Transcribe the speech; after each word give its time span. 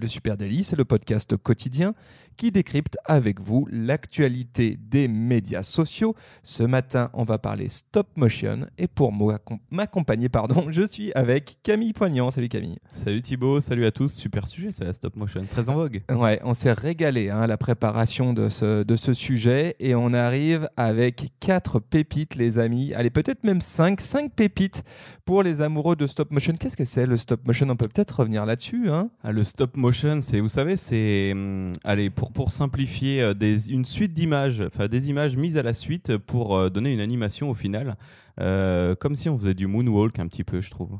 Le 0.00 0.06
Super 0.06 0.38
Daily, 0.38 0.64
c'est 0.64 0.76
le 0.76 0.86
podcast 0.86 1.36
quotidien 1.36 1.94
qui 2.38 2.50
décrypte 2.50 2.96
avec 3.04 3.40
vous 3.40 3.68
l'actualité 3.70 4.78
des 4.80 5.06
médias 5.06 5.62
sociaux. 5.62 6.14
Ce 6.42 6.62
matin, 6.62 7.10
on 7.12 7.24
va 7.24 7.38
parler 7.38 7.68
stop 7.68 8.08
motion 8.16 8.66
et 8.78 8.88
pour 8.88 9.12
m'accompagner, 9.70 10.30
pardon, 10.30 10.66
je 10.70 10.82
suis 10.82 11.12
avec 11.12 11.58
Camille 11.62 11.92
Poignant. 11.92 12.30
Salut 12.30 12.48
Camille. 12.48 12.78
Salut 12.90 13.20
Thibaut, 13.20 13.60
salut 13.60 13.84
à 13.84 13.90
tous. 13.90 14.14
Super 14.14 14.46
sujet, 14.46 14.72
c'est 14.72 14.84
la 14.84 14.94
stop 14.94 15.14
motion, 15.14 15.42
très 15.48 15.68
en 15.68 15.74
vogue. 15.74 16.02
Ouais, 16.10 16.40
on 16.42 16.54
s'est 16.54 16.72
régalé 16.72 17.28
hein, 17.28 17.40
à 17.40 17.46
la 17.46 17.58
préparation 17.58 18.32
de 18.32 18.48
ce, 18.48 18.82
de 18.82 18.96
ce 18.96 19.12
sujet 19.12 19.76
et 19.78 19.94
on 19.94 20.14
arrive 20.14 20.68
avec 20.78 21.32
quatre 21.38 21.80
pépites, 21.80 22.34
les 22.34 22.58
amis. 22.58 22.94
Allez, 22.94 23.10
peut-être 23.10 23.44
même 23.44 23.60
cinq, 23.60 24.00
cinq 24.00 24.32
pépites 24.32 24.84
pour 25.26 25.42
les 25.42 25.60
amoureux 25.60 25.96
de 25.96 26.06
stop 26.06 26.30
motion. 26.30 26.54
Qu'est-ce 26.58 26.76
que 26.76 26.84
c'est 26.86 27.06
le 27.06 27.18
stop 27.18 27.46
motion? 27.46 27.68
On 27.68 27.76
peut 27.76 27.88
peut-être 27.92 28.20
revenir 28.20 28.46
là-dessus. 28.46 28.88
Hein? 28.90 29.10
Ah, 29.22 29.32
le 29.32 29.44
stop 29.44 29.76
motion, 29.76 29.81
c'est, 30.20 30.40
vous 30.40 30.48
savez, 30.48 30.76
c'est, 30.76 31.32
hum, 31.32 31.72
pour 32.34 32.52
simplifier, 32.52 33.22
euh, 33.22 33.34
des, 33.34 33.70
une 33.70 33.84
suite 33.84 34.12
d'images, 34.12 34.60
enfin 34.60 34.86
des 34.86 35.10
images 35.10 35.36
mises 35.36 35.56
à 35.56 35.62
la 35.62 35.72
suite 35.72 36.16
pour 36.18 36.56
euh, 36.56 36.68
donner 36.70 36.92
une 36.92 37.00
animation 37.00 37.50
au 37.50 37.54
final, 37.54 37.96
euh, 38.40 38.94
comme 38.94 39.16
si 39.16 39.28
on 39.28 39.36
faisait 39.36 39.54
du 39.54 39.66
moonwalk 39.66 40.18
un 40.18 40.28
petit 40.28 40.44
peu, 40.44 40.60
je 40.60 40.70
trouve. 40.70 40.98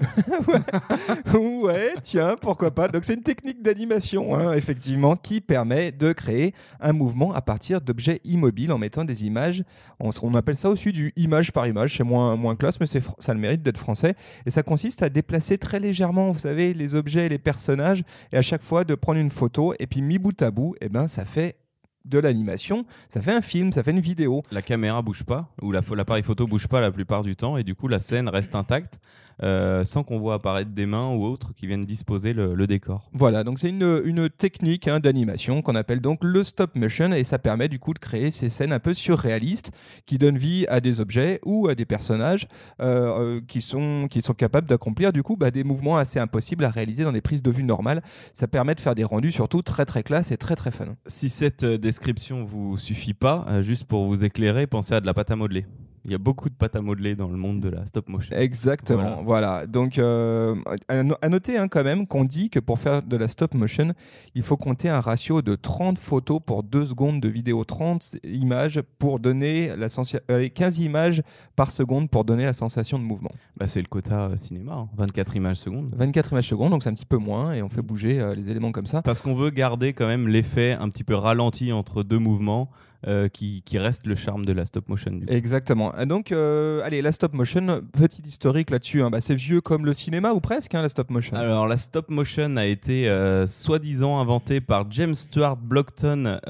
ouais. 1.34 1.94
tiens, 2.02 2.36
pourquoi 2.40 2.70
pas. 2.70 2.88
Donc 2.88 3.04
c'est 3.04 3.14
une 3.14 3.22
technique 3.22 3.62
d'animation, 3.62 4.34
hein, 4.34 4.52
effectivement, 4.54 5.16
qui 5.16 5.40
permet 5.40 5.92
de 5.92 6.12
créer 6.12 6.54
un 6.80 6.92
mouvement 6.92 7.32
à 7.32 7.40
partir 7.40 7.80
d'objets 7.80 8.20
immobiles 8.24 8.72
en 8.72 8.78
mettant 8.78 9.04
des 9.04 9.24
images. 9.24 9.62
On, 9.98 10.34
appelle 10.34 10.56
ça 10.56 10.70
aussi 10.70 10.92
du 10.92 11.12
image 11.16 11.52
par 11.52 11.66
image. 11.66 11.96
C'est 11.96 12.04
moins, 12.04 12.56
classe, 12.56 12.80
mais 12.80 12.86
ça 12.86 13.34
le 13.34 13.40
mérite 13.40 13.62
d'être 13.62 13.78
français. 13.78 14.14
Et 14.46 14.50
ça 14.50 14.62
consiste 14.62 15.02
à 15.02 15.08
déplacer 15.08 15.58
très 15.58 15.80
légèrement, 15.80 16.32
vous 16.32 16.38
savez, 16.38 16.74
les 16.74 16.94
objets 16.94 17.26
et 17.26 17.28
les 17.28 17.38
personnages, 17.38 18.02
et 18.32 18.36
à 18.36 18.42
chaque 18.42 18.62
fois 18.62 18.84
de 18.84 18.94
prendre 18.94 19.20
une 19.20 19.30
photo, 19.30 19.74
et 19.78 19.86
puis 19.86 20.02
mis 20.02 20.18
bout 20.18 20.40
à 20.42 20.50
bout, 20.50 20.74
eh 20.80 20.88
ben, 20.88 21.08
ça 21.08 21.24
fait 21.24 21.56
de 22.04 22.18
l'animation, 22.18 22.84
ça 23.08 23.20
fait 23.20 23.32
un 23.32 23.42
film, 23.42 23.72
ça 23.72 23.82
fait 23.82 23.90
une 23.90 24.00
vidéo. 24.00 24.42
La 24.50 24.62
caméra 24.62 25.02
bouge 25.02 25.24
pas, 25.24 25.48
ou 25.62 25.72
l'appareil 25.72 26.22
photo 26.22 26.46
bouge 26.46 26.68
pas 26.68 26.80
la 26.80 26.90
plupart 26.90 27.22
du 27.22 27.36
temps, 27.36 27.56
et 27.56 27.64
du 27.64 27.74
coup 27.74 27.88
la 27.88 28.00
scène 28.00 28.28
reste 28.28 28.54
intacte. 28.54 29.00
Euh, 29.42 29.86
sans 29.86 30.02
qu'on 30.02 30.18
voit 30.18 30.34
apparaître 30.34 30.70
des 30.72 30.84
mains 30.84 31.14
ou 31.14 31.24
autres 31.24 31.54
qui 31.54 31.66
viennent 31.66 31.86
disposer 31.86 32.34
le, 32.34 32.66
décor. 32.66 33.08
Voilà, 33.14 33.42
donc 33.42 33.58
c'est 33.58 33.70
une, 33.70 34.02
une, 34.04 34.28
technique 34.28 34.86
hein, 34.86 35.00
d'animation 35.00 35.62
qu'on 35.62 35.76
appelle 35.76 36.00
donc 36.00 36.22
le 36.22 36.44
stop 36.44 36.76
motion 36.76 37.12
et 37.12 37.24
ça 37.24 37.38
permet 37.38 37.68
du 37.68 37.78
coup 37.78 37.94
de 37.94 37.98
créer 37.98 38.30
ces 38.30 38.50
scènes 38.50 38.70
un 38.70 38.78
peu 38.78 38.92
surréalistes 38.92 39.72
qui 40.04 40.18
donnent 40.18 40.36
vie 40.36 40.66
à 40.68 40.80
des 40.80 41.00
objets 41.00 41.40
ou 41.46 41.68
à 41.68 41.74
des 41.74 41.86
personnages 41.86 42.48
euh, 42.82 43.38
euh, 43.38 43.40
qui, 43.48 43.62
sont, 43.62 44.08
qui 44.10 44.20
sont 44.20 44.34
capables 44.34 44.68
d'accomplir 44.68 45.10
du 45.10 45.22
coup 45.22 45.36
bah, 45.38 45.50
des 45.50 45.64
mouvements 45.64 45.96
assez 45.96 46.18
impossibles 46.18 46.66
à 46.66 46.68
réaliser 46.68 47.04
dans 47.04 47.12
des 47.12 47.22
prises 47.22 47.42
de 47.42 47.50
vue 47.50 47.64
normales. 47.64 48.02
Ça 48.34 48.46
permet 48.46 48.74
de 48.74 48.80
faire 48.80 48.94
des 48.94 49.04
rendus 49.04 49.32
surtout 49.32 49.62
très 49.62 49.86
très 49.86 50.02
classe 50.02 50.32
et 50.32 50.36
très 50.36 50.54
très 50.54 50.70
fun. 50.70 50.96
Si 51.06 51.30
cette 51.30 51.64
description 51.90 52.44
vous 52.44 52.78
suffit 52.78 53.14
pas, 53.14 53.62
juste 53.62 53.82
pour 53.84 54.06
vous 54.06 54.24
éclairer, 54.24 54.68
pensez 54.68 54.94
à 54.94 55.00
de 55.00 55.06
la 55.06 55.12
pâte 55.12 55.32
à 55.32 55.36
modeler. 55.36 55.66
Il 56.04 56.10
y 56.10 56.14
a 56.14 56.18
beaucoup 56.18 56.48
de 56.48 56.54
pâte 56.54 56.76
à 56.76 56.80
modeler 56.80 57.14
dans 57.14 57.28
le 57.28 57.36
monde 57.36 57.60
de 57.60 57.68
la 57.68 57.84
stop 57.84 58.08
motion. 58.08 58.34
Exactement, 58.34 59.22
voilà. 59.22 59.66
Donc, 59.66 59.98
euh, 59.98 60.54
à 60.88 61.28
noter 61.28 61.58
hein, 61.58 61.68
quand 61.68 61.84
même 61.84 62.06
qu'on 62.06 62.24
dit 62.24 62.48
que 62.48 62.58
pour 62.58 62.78
faire 62.78 63.02
de 63.02 63.16
la 63.16 63.28
stop 63.28 63.52
motion, 63.54 63.92
il 64.34 64.42
faut 64.42 64.56
compter 64.56 64.88
un 64.88 65.00
ratio 65.00 65.42
de 65.42 65.54
30 65.54 65.98
photos 65.98 66.40
pour 66.44 66.62
2 66.62 66.86
secondes 66.86 67.20
de 67.20 67.28
vidéo, 67.28 67.64
30 67.64 68.16
images 68.24 68.80
pour 68.98 69.20
donner 69.20 69.76
la 69.76 69.88
15 69.88 70.18
euh, 70.30 70.82
images 70.82 71.22
par 71.54 71.70
seconde 71.70 72.08
pour 72.08 72.24
donner 72.24 72.46
la 72.46 72.54
sensation 72.54 72.98
de 72.98 73.04
mouvement. 73.04 73.32
Bah, 73.58 73.68
c'est 73.68 73.82
le 73.82 73.88
quota 73.88 74.28
euh, 74.28 74.36
cinéma, 74.38 74.88
24 74.96 75.28
hein. 75.28 75.32
images 75.36 75.58
seconde. 75.58 75.94
24 75.94 76.32
images 76.32 76.48
secondes, 76.48 76.70
donc 76.70 76.82
c'est 76.82 76.90
un 76.90 76.94
petit 76.94 77.04
peu 77.04 77.18
moins 77.18 77.52
et 77.52 77.62
on 77.62 77.68
fait 77.68 77.82
bouger 77.82 78.32
les 78.34 78.48
éléments 78.48 78.72
comme 78.72 78.86
ça. 78.86 79.02
Parce 79.02 79.20
qu'on 79.20 79.34
veut 79.34 79.50
garder 79.50 79.92
quand 79.92 80.06
même 80.06 80.28
l'effet 80.28 80.72
un 80.72 80.88
petit 80.88 81.04
peu 81.04 81.14
ralenti 81.14 81.72
entre 81.72 82.02
deux 82.02 82.18
mouvements 82.18 82.70
euh, 83.06 83.28
qui, 83.28 83.62
reste 83.74 84.06
le 84.06 84.14
charme 84.14 84.44
de 84.44 84.52
la 84.52 84.66
stop 84.66 84.88
motion. 84.88 85.20
Exactement. 85.28 85.94
Donc, 86.06 86.32
euh, 86.32 86.82
allez, 86.84 87.00
la 87.00 87.12
stop 87.12 87.32
motion, 87.32 87.82
petit 87.92 88.20
historique 88.22 88.68
là-dessus. 88.70 89.02
Hein. 89.02 89.08
Bah, 89.08 89.22
c'est 89.22 89.34
vieux 89.34 89.62
comme 89.62 89.86
le 89.86 89.94
cinéma 89.94 90.32
ou 90.32 90.40
presque, 90.40 90.74
hein, 90.74 90.82
la 90.82 90.90
stop 90.90 91.08
motion. 91.08 91.34
Alors, 91.36 91.66
la 91.66 91.78
stop 91.78 92.10
motion 92.10 92.56
a 92.56 92.66
été 92.66 93.08
euh, 93.08 93.46
soi-disant 93.46 94.18
inventée 94.18 94.60
par 94.60 94.90
James 94.90 95.14
Stuart 95.14 95.56
Blockton, 95.56 96.40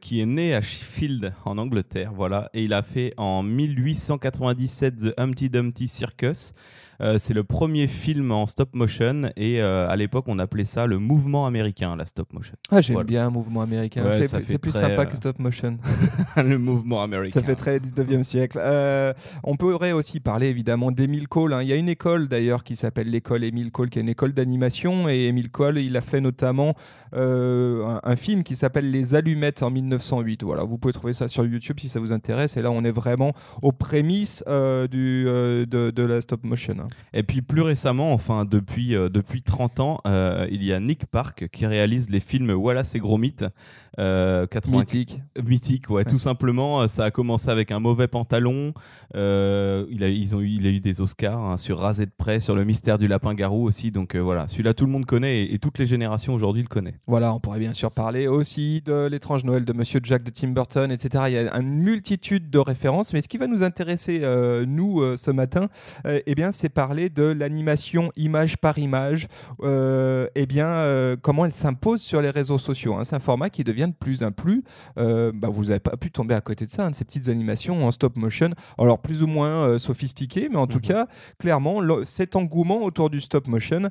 qui 0.00 0.20
est 0.20 0.26
né 0.26 0.54
à 0.54 0.60
Sheffield, 0.60 1.32
en 1.44 1.58
Angleterre. 1.58 2.12
Voilà. 2.12 2.50
Et 2.54 2.64
il 2.64 2.72
a 2.72 2.82
fait 2.82 3.14
en 3.16 3.44
1897 3.44 4.96
The 4.96 5.14
Humpty 5.16 5.48
Dumpty 5.48 5.86
Circus. 5.86 6.54
Euh, 7.00 7.18
c'est 7.18 7.34
le 7.34 7.44
premier 7.44 7.86
film 7.86 8.30
en 8.30 8.46
stop 8.46 8.74
motion 8.74 9.30
et 9.36 9.60
euh, 9.60 9.88
à 9.88 9.96
l'époque 9.96 10.26
on 10.28 10.38
appelait 10.38 10.64
ça 10.64 10.86
le 10.86 10.98
mouvement 10.98 11.46
américain, 11.46 11.96
la 11.96 12.06
stop 12.06 12.32
motion. 12.32 12.54
Ah, 12.70 12.80
j'aime 12.80 13.02
bien 13.02 13.26
un 13.26 13.30
mouvement 13.30 13.62
américain. 13.62 14.04
c'est 14.10 14.58
plus 14.58 14.72
sympa 14.72 15.06
que 15.06 15.16
stop 15.16 15.38
motion. 15.38 15.78
le 16.36 16.58
mouvement 16.58 17.02
américain. 17.02 17.40
Ça 17.40 17.44
fait 17.44 17.56
très 17.56 17.78
19e 17.78 18.22
siècle. 18.22 18.58
Euh, 18.60 19.12
on 19.42 19.56
pourrait 19.56 19.92
aussi 19.92 20.20
parler 20.20 20.48
évidemment 20.48 20.92
d'Emile 20.92 21.28
Cole. 21.28 21.52
Hein. 21.52 21.62
Il 21.62 21.68
y 21.68 21.72
a 21.72 21.76
une 21.76 21.88
école 21.88 22.28
d'ailleurs 22.28 22.64
qui 22.64 22.76
s'appelle 22.76 23.10
l'école 23.10 23.44
Emile 23.44 23.70
Cole, 23.70 23.90
qui 23.90 23.98
est 23.98 24.02
une 24.02 24.08
école 24.08 24.32
d'animation. 24.32 25.08
Et 25.08 25.26
Emile 25.26 25.50
Cole, 25.50 25.78
il 25.78 25.96
a 25.96 26.00
fait 26.00 26.20
notamment 26.20 26.74
un, 27.12 28.16
film 28.16 28.42
qui 28.42 28.56
s'appelle 28.56 28.90
Les 28.90 29.14
Allumettes 29.14 29.62
en 29.62 29.70
1908. 29.70 30.42
Voilà, 30.44 30.64
vous 30.64 30.78
pouvez 30.78 30.92
trouver 30.94 31.14
ça 31.14 31.28
sur 31.28 31.44
YouTube 31.44 31.78
si 31.80 31.88
ça 31.88 32.00
vous 32.00 32.12
intéresse. 32.12 32.56
Et 32.56 32.62
là, 32.62 32.70
on 32.70 32.84
est 32.84 32.92
vraiment 32.92 33.32
aux 33.62 33.72
prémices 33.72 34.44
du, 34.90 35.24
de, 35.24 35.66
de, 35.90 36.02
la 36.04 36.20
stop 36.20 36.44
motion. 36.44 36.83
Et 37.12 37.22
puis 37.22 37.42
plus 37.42 37.62
récemment, 37.62 38.12
enfin 38.12 38.44
depuis, 38.44 38.94
euh, 38.94 39.08
depuis 39.08 39.42
30 39.42 39.80
ans, 39.80 40.00
euh, 40.06 40.46
il 40.50 40.64
y 40.64 40.72
a 40.72 40.80
Nick 40.80 41.06
Park 41.06 41.48
qui 41.52 41.66
réalise 41.66 42.10
les 42.10 42.20
films 42.20 42.52
Voilà 42.52 42.84
c'est 42.84 42.98
gros 42.98 43.18
mythes. 43.18 43.44
Euh, 44.00 44.46
mythique. 44.66 45.20
Mythique, 45.40 45.88
ouais, 45.88 46.04
tout 46.04 46.18
simplement. 46.18 46.88
Ça 46.88 47.04
a 47.04 47.10
commencé 47.12 47.48
avec 47.48 47.70
un 47.70 47.78
mauvais 47.78 48.08
pantalon. 48.08 48.74
il, 49.14 49.20
a, 49.20 50.08
ils 50.08 50.34
ont 50.34 50.40
eu, 50.40 50.48
il 50.48 50.66
a 50.66 50.70
eu 50.70 50.80
des 50.80 51.00
Oscars 51.00 51.38
hein, 51.38 51.56
sur 51.56 51.78
Rasé 51.78 52.04
de 52.06 52.10
près, 52.16 52.40
sur 52.40 52.56
le 52.56 52.64
mystère 52.64 52.98
du 52.98 53.06
lapin-garou 53.06 53.64
aussi. 53.64 53.92
Donc 53.92 54.16
voilà, 54.16 54.48
celui-là 54.48 54.74
tout 54.74 54.84
le 54.86 54.90
monde 54.90 55.06
connaît 55.06 55.44
et, 55.44 55.58
toutes 55.60 55.78
les 55.78 55.86
générations 55.86 56.34
aujourd'hui 56.34 56.62
le 56.62 56.68
connaissent. 56.68 56.98
Voilà, 57.06 57.32
on 57.32 57.38
pourrait 57.38 57.60
bien 57.60 57.72
sûr 57.72 57.92
parler 57.94 58.26
aussi 58.26 58.82
de 58.84 59.06
l'étrange 59.06 59.44
Noël 59.44 59.64
de 59.64 59.72
Monsieur 59.72 60.00
Jack 60.02 60.24
de 60.24 60.30
Tim 60.30 60.48
Burton, 60.48 60.90
etc. 60.90 61.24
Il 61.28 61.32
y 61.34 61.38
a 61.38 61.56
une 61.56 61.78
multitude 61.84 62.50
de 62.50 62.58
références, 62.58 63.12
mais 63.12 63.22
ce 63.22 63.28
qui 63.28 63.38
va 63.38 63.46
nous 63.46 63.62
intéresser, 63.62 64.22
nous, 64.66 65.16
ce 65.16 65.30
matin, 65.30 65.68
eh 66.04 66.34
bien, 66.34 66.50
c'est 66.50 66.68
parler 66.74 67.08
de 67.08 67.22
l'animation 67.22 68.10
image 68.16 68.58
par 68.58 68.78
image, 68.78 69.28
euh, 69.62 70.26
eh 70.34 70.46
bien, 70.46 70.66
euh, 70.66 71.16
comment 71.20 71.46
elle 71.46 71.52
s'impose 71.52 72.02
sur 72.02 72.20
les 72.20 72.30
réseaux 72.30 72.58
sociaux. 72.58 72.94
Hein. 72.94 73.04
C'est 73.04 73.16
un 73.16 73.20
format 73.20 73.48
qui 73.48 73.64
devient 73.64 73.88
de 73.88 73.94
plus 73.98 74.22
en 74.22 74.32
plus. 74.32 74.64
Euh, 74.98 75.32
bah, 75.34 75.48
vous 75.50 75.66
n'avez 75.66 75.80
pas 75.80 75.96
pu 75.96 76.10
tomber 76.10 76.34
à 76.34 76.40
côté 76.40 76.66
de 76.66 76.70
ça, 76.70 76.86
hein, 76.86 76.90
de 76.90 76.94
ces 76.94 77.04
petites 77.04 77.28
animations 77.28 77.86
en 77.86 77.90
stop 77.90 78.16
motion, 78.16 78.50
alors 78.78 79.00
plus 79.00 79.22
ou 79.22 79.26
moins 79.26 79.78
sophistiquées, 79.78 80.48
mais 80.50 80.56
en 80.56 80.66
tout 80.66 80.78
mhm. 80.78 80.82
cas, 80.82 81.06
clairement, 81.38 81.80
cet 82.02 82.36
engouement 82.36 82.82
autour 82.82 83.10
du 83.10 83.20
stop 83.20 83.46
motion 83.46 83.88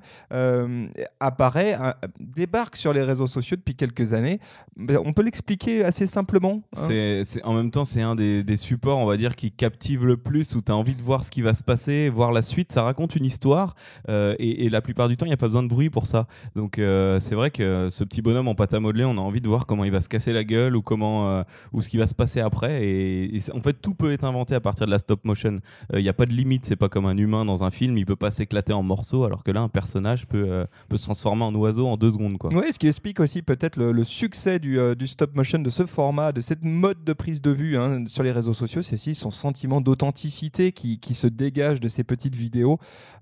apparaît, 1.20 1.78
débarque 2.20 2.76
sur 2.76 2.94
les 2.94 3.02
réseaux 3.02 3.28
sociaux 3.28 3.56
depuis 3.56 3.76
quelques 3.76 4.14
années. 4.14 4.40
On 4.78 5.14
peut 5.14 5.24
l'expliquer 5.24 5.86
assez 5.86 6.08
simplement. 6.08 6.64
Hein? 6.76 7.22
c'est, 7.24 7.44
en 7.44 7.54
même 7.54 7.72
temps, 7.72 7.86
c'est 7.86 8.02
un 8.02 8.16
des, 8.16 8.44
des 8.44 8.58
supports, 8.58 8.98
on 8.98 9.06
va 9.06 9.18
dire, 9.18 9.36
qui 9.36 9.52
captive 9.52 10.06
le 10.06 10.18
plus, 10.18 10.56
où 10.56 10.62
tu 10.62 10.72
as 10.72 10.76
envie 10.76 10.96
de 10.96 11.02
voir 11.02 11.24
ce 11.24 11.32
qui 11.32 11.42
va 11.42 11.54
se 11.54 11.64
passer, 11.64 12.10
voir 12.10 12.32
la 12.32 12.42
suite 12.42 12.73
ça 12.74 12.84
raconte 12.84 13.16
une 13.16 13.26
histoire 13.26 13.76
euh, 14.10 14.36
et, 14.40 14.70
la 14.70 14.82
plupart 14.82 15.08
du 15.08 15.18
temps, 15.18 15.26
il 15.26 15.30
n'y 15.30 15.34
a 15.34 15.38
pas 15.38 15.48
besoin 15.48 15.64
de 15.64 15.68
bruit 15.68 15.90
pour 15.90 16.08
ça. 16.08 16.28
Donc 16.56 16.80
euh, 16.80 17.20
c'est 17.20 17.36
vrai 17.36 17.52
que 17.52 17.90
ce 17.92 18.04
petit 18.04 18.22
bonhomme 18.22 18.48
en 18.48 18.56
pâte 18.56 18.74
à 18.74 18.80
modeler, 18.80 19.06
on 19.06 19.18
a 19.18 19.22
envie 19.22 19.42
de 19.42 19.48
voir 19.48 19.66
comment 19.68 19.84
il 19.84 19.92
va 19.92 20.02
se 20.02 20.10
casser 20.10 20.34
la 20.34 20.44
gueule 20.44 20.76
ou 20.76 20.82
comment 20.82 21.30
euh, 21.30 21.44
ou 21.72 21.82
ce 21.82 21.90
qui 21.90 21.98
va 21.98 22.08
se 22.08 22.16
passer 22.16 22.40
après. 22.40 22.84
Et, 22.84 23.40
en 23.54 23.62
fait, 23.62 23.74
tout 23.74 23.94
peut 23.94 24.12
être 24.12 24.24
inventé 24.24 24.56
à 24.56 24.60
partir 24.60 24.88
de 24.88 24.92
la 24.92 25.00
stop 25.00 25.24
motion. 25.26 25.60
Il 25.94 26.02
n'y 26.02 26.10
a 26.10 26.14
pas 26.14 26.26
de 26.26 26.34
limite. 26.34 26.66
C'est 26.66 26.76
pas 26.76 26.90
comme 26.90 27.06
un 27.06 27.18
humain 27.18 27.46
dans 27.46 27.64
un 27.64 27.72
film, 27.72 27.98
il 27.98 28.06
peut 28.06 28.16
pas 28.16 28.32
s'éclater 28.32 28.74
en 28.74 28.84
morceaux, 28.84 29.26
alors 29.26 29.44
que 29.44 29.52
là, 29.52 29.62
un 29.62 29.70
personnage 29.70 30.26
peut, 30.28 30.66
peut 30.90 30.98
se 30.98 31.04
transformer 31.04 31.44
en 31.44 31.54
oiseau 31.54 31.88
en 31.88 31.98
deux 31.98 32.12
secondes. 32.12 32.38
Quoi. 32.38 32.50
Oui, 32.54 32.72
ce 32.72 32.80
qui 32.80 32.88
explique 32.88 33.20
aussi 33.20 33.42
peut-être 33.42 33.78
le, 33.78 34.04
succès 34.04 34.60
du, 34.60 34.80
du, 34.96 35.08
stop 35.08 35.36
motion, 35.36 35.60
de 35.60 35.70
ce 35.70 35.86
format, 35.86 36.32
de 36.32 36.42
cette 36.42 36.64
mode 36.64 37.04
de 37.04 37.14
prise 37.14 37.42
de 37.42 37.52
vue 37.52 37.78
hein, 37.78 38.06
sur 38.08 38.24
les 38.24 38.32
réseaux 38.32 38.54
sociaux, 38.54 38.82
c'est 38.82 38.96
aussi 38.96 39.16
son 39.16 39.32
sentiment 39.32 39.82
d'authenticité 39.82 40.72
qui, 40.72 41.00
qui 41.00 41.14
se 41.14 41.28
dégage 41.28 41.80
de 41.80 41.88
ces 41.88 42.04
petites 42.04 42.36
vidéos 42.36 42.63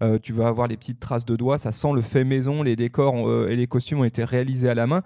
euh, 0.01 0.19
tu 0.21 0.33
vas 0.33 0.47
avoir 0.47 0.67
les 0.67 0.77
petites 0.77 0.99
traces 0.99 1.25
de 1.25 1.35
doigts, 1.35 1.57
ça 1.57 1.71
sent 1.71 1.93
le 1.93 2.01
fait 2.01 2.23
maison, 2.23 2.63
les 2.63 2.75
décors 2.75 3.27
euh, 3.27 3.49
et 3.49 3.55
les 3.55 3.67
costumes 3.67 3.99
ont 3.99 4.03
été 4.03 4.23
réalisés 4.23 4.69
à 4.69 4.75
la 4.75 4.88
main. 4.88 5.01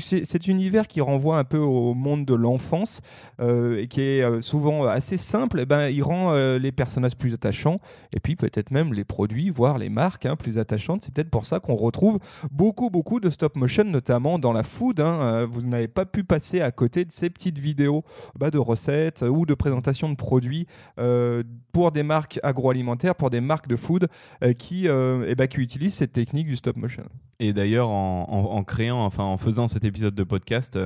C'est 0.00 0.24
cet 0.24 0.48
univers 0.48 0.88
qui 0.88 1.00
renvoie 1.00 1.38
un 1.38 1.44
peu 1.44 1.58
au 1.58 1.94
monde 1.94 2.24
de 2.24 2.34
l'enfance 2.34 3.00
et 3.40 3.86
qui 3.88 4.00
est 4.00 4.42
souvent 4.42 4.84
assez 4.84 5.16
simple. 5.16 5.60
Eh 5.60 5.66
ben, 5.66 5.88
il 5.88 6.02
rend 6.02 6.32
les 6.32 6.72
personnages 6.72 7.16
plus 7.16 7.34
attachants 7.34 7.76
et 8.12 8.20
puis 8.20 8.36
peut-être 8.36 8.70
même 8.70 8.92
les 8.92 9.04
produits, 9.04 9.50
voire 9.50 9.78
les 9.78 9.88
marques 9.88 10.26
hein, 10.26 10.36
plus 10.36 10.58
attachantes. 10.58 11.02
C'est 11.02 11.12
peut-être 11.12 11.30
pour 11.30 11.44
ça 11.44 11.60
qu'on 11.60 11.74
retrouve 11.74 12.18
beaucoup, 12.50 12.90
beaucoup 12.90 13.20
de 13.20 13.30
stop 13.30 13.56
motion, 13.56 13.84
notamment 13.84 14.38
dans 14.38 14.52
la 14.52 14.62
food. 14.62 15.00
Hein. 15.00 15.46
vous 15.50 15.62
n'avez 15.62 15.88
pas 15.88 16.06
pu 16.06 16.24
passer 16.24 16.60
à 16.60 16.70
côté 16.70 17.04
de 17.04 17.12
ces 17.12 17.30
petites 17.30 17.58
vidéos 17.58 18.04
bah, 18.38 18.50
de 18.50 18.58
recettes 18.58 19.24
ou 19.28 19.46
de 19.46 19.54
présentation 19.54 20.08
de 20.08 20.16
produits 20.16 20.66
euh, 20.98 21.42
pour 21.72 21.92
des 21.92 22.02
marques 22.02 22.40
agroalimentaires, 22.42 23.14
pour 23.14 23.30
des 23.30 23.40
marques 23.40 23.68
de 23.68 23.76
food 23.80 24.08
euh, 24.44 24.52
qui, 24.52 24.88
euh, 24.88 25.24
eh 25.26 25.34
ben, 25.34 25.46
qui 25.46 25.58
utilisent 25.58 25.94
cette 25.94 26.12
technique 26.12 26.46
du 26.46 26.56
stop 26.56 26.76
motion. 26.76 27.04
Et 27.40 27.52
d'ailleurs, 27.52 27.88
en, 27.88 28.62
créant, 28.64 29.02
enfin 29.02 29.24
en 29.24 29.38
faisant 29.38 29.66
cet 29.66 29.86
épisode 29.86 30.14
de 30.14 30.24
podcast, 30.24 30.78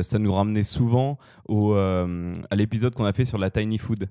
ça 0.00 0.18
nous 0.18 0.32
ramenait 0.32 0.62
souvent 0.62 1.18
au, 1.46 1.74
à 1.74 2.56
l'épisode 2.56 2.94
qu'on 2.94 3.04
a 3.04 3.12
fait 3.12 3.26
sur 3.26 3.36
la 3.36 3.50
tiny 3.50 3.76
food. 3.76 4.08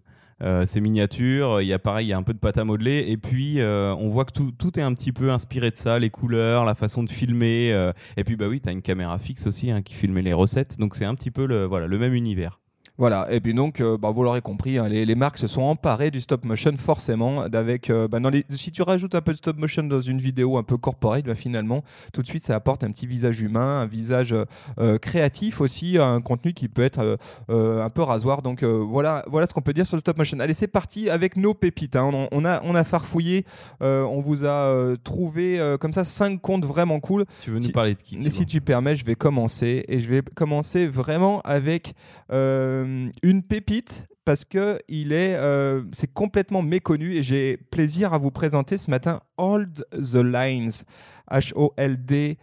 c'est 0.65 0.79
miniature, 0.79 1.59
il 1.59 1.67
y 1.67 1.73
a 1.73 1.79
pareil, 1.79 2.05
il 2.05 2.09
y 2.11 2.13
a 2.13 2.17
un 2.17 2.21
peu 2.21 2.35
de 2.35 2.37
pâte 2.37 2.59
à 2.59 2.65
modeler, 2.65 3.05
et 3.07 3.17
puis 3.17 3.59
on 3.63 4.09
voit 4.09 4.25
que 4.25 4.31
tout, 4.31 4.51
tout, 4.51 4.77
est 4.79 4.83
un 4.83 4.93
petit 4.93 5.11
peu 5.11 5.31
inspiré 5.31 5.71
de 5.71 5.75
ça, 5.75 5.97
les 5.97 6.11
couleurs, 6.11 6.65
la 6.65 6.75
façon 6.75 7.01
de 7.01 7.09
filmer, 7.09 7.71
et 8.15 8.23
puis 8.23 8.35
bah 8.35 8.47
oui, 8.47 8.61
tu 8.61 8.69
as 8.69 8.73
une 8.73 8.83
caméra 8.83 9.17
fixe 9.17 9.47
aussi 9.47 9.71
hein, 9.71 9.81
qui 9.81 9.95
filmait 9.95 10.21
les 10.21 10.33
recettes, 10.33 10.77
donc 10.77 10.93
c'est 10.93 11.05
un 11.05 11.15
petit 11.15 11.31
peu 11.31 11.47
le, 11.47 11.65
voilà, 11.65 11.87
le 11.87 11.97
même 11.97 12.13
univers. 12.13 12.60
Voilà, 12.97 13.27
et 13.31 13.39
puis 13.39 13.53
donc, 13.53 13.81
euh, 13.81 13.97
bah, 13.97 14.11
vous 14.11 14.21
l'aurez 14.23 14.41
compris, 14.41 14.77
hein, 14.77 14.87
les, 14.87 15.15
marques 15.15 15.37
se 15.37 15.47
sont 15.47 15.61
emparées 15.61 16.11
du 16.11 16.21
stop 16.21 16.43
motion 16.45 16.75
forcément. 16.77 17.41
Avec, 17.41 17.89
euh, 17.89 18.07
bah, 18.07 18.19
si 18.49 18.71
tu 18.71 18.81
rajoutes 18.81 19.15
un 19.15 19.21
peu 19.21 19.31
de 19.31 19.37
stop 19.37 19.57
motion 19.57 19.83
dans 19.83 20.01
une 20.01 20.19
vidéo 20.19 20.57
un 20.57 20.63
peu 20.63 20.77
corporate, 20.77 21.25
bah, 21.25 21.33
finalement, 21.33 21.83
tout 22.13 22.21
de 22.21 22.27
suite, 22.27 22.43
ça 22.43 22.55
apporte 22.55 22.83
un 22.83 22.91
petit 22.91 23.07
visage 23.07 23.41
humain, 23.41 23.79
un 23.79 23.85
visage 23.87 24.35
euh, 24.79 24.97
créatif 24.99 25.61
aussi, 25.61 25.97
un 25.97 26.21
contenu 26.21 26.53
qui 26.53 26.67
peut 26.67 26.83
être 26.83 27.17
un 27.49 27.89
peu 27.89 28.01
rasoir. 28.01 28.41
Donc 28.41 28.63
voilà, 28.63 29.23
voilà 29.27 29.47
ce 29.47 29.53
qu'on 29.53 29.61
peut 29.61 29.73
dire 29.73 29.87
sur 29.87 29.95
le 29.95 30.01
stop 30.01 30.17
motion. 30.17 30.39
Allez, 30.39 30.53
c'est 30.53 30.67
parti 30.67 31.09
avec 31.09 31.37
nos 31.37 31.53
pépites. 31.53 31.95
Hein. 31.95 32.27
On, 32.31 32.45
a, 32.45 32.61
on 32.63 32.75
a 32.75 32.83
farfouillé, 32.83 33.45
on 33.81 34.21
vous 34.21 34.45
a 34.45 34.95
trouvé 35.03 35.59
comme 35.79 35.93
ça 35.93 36.05
cinq 36.05 36.41
comptes 36.41 36.65
vraiment 36.65 36.99
cool. 36.99 37.25
Tu 37.39 37.51
veux 37.51 37.59
nous 37.59 37.71
parler 37.71 37.95
de 37.95 38.01
qui 38.01 38.31
Si 38.31 38.45
tu 38.45 38.61
permets, 38.61 38.95
je 38.95 39.05
vais 39.05 39.15
commencer 39.15 39.85
et 39.87 39.99
je 39.99 40.09
vais 40.09 40.21
commencer 40.35 40.87
vraiment 40.87 41.41
avec 41.41 41.93
euh, 42.31 42.80
une 43.23 43.43
pépite 43.43 44.07
parce 44.25 44.45
que 44.45 44.79
euh, 44.89 45.83
c'est 45.93 46.13
complètement 46.13 46.61
méconnu 46.61 47.15
et 47.15 47.23
j'ai 47.23 47.57
plaisir 47.57 48.13
à 48.13 48.17
vous 48.17 48.31
présenter 48.31 48.77
ce 48.77 48.89
matin 48.89 49.19
Hold 49.37 49.85
the 49.91 50.15
Lines, 50.15 50.71
H-O-L-D 51.29 52.37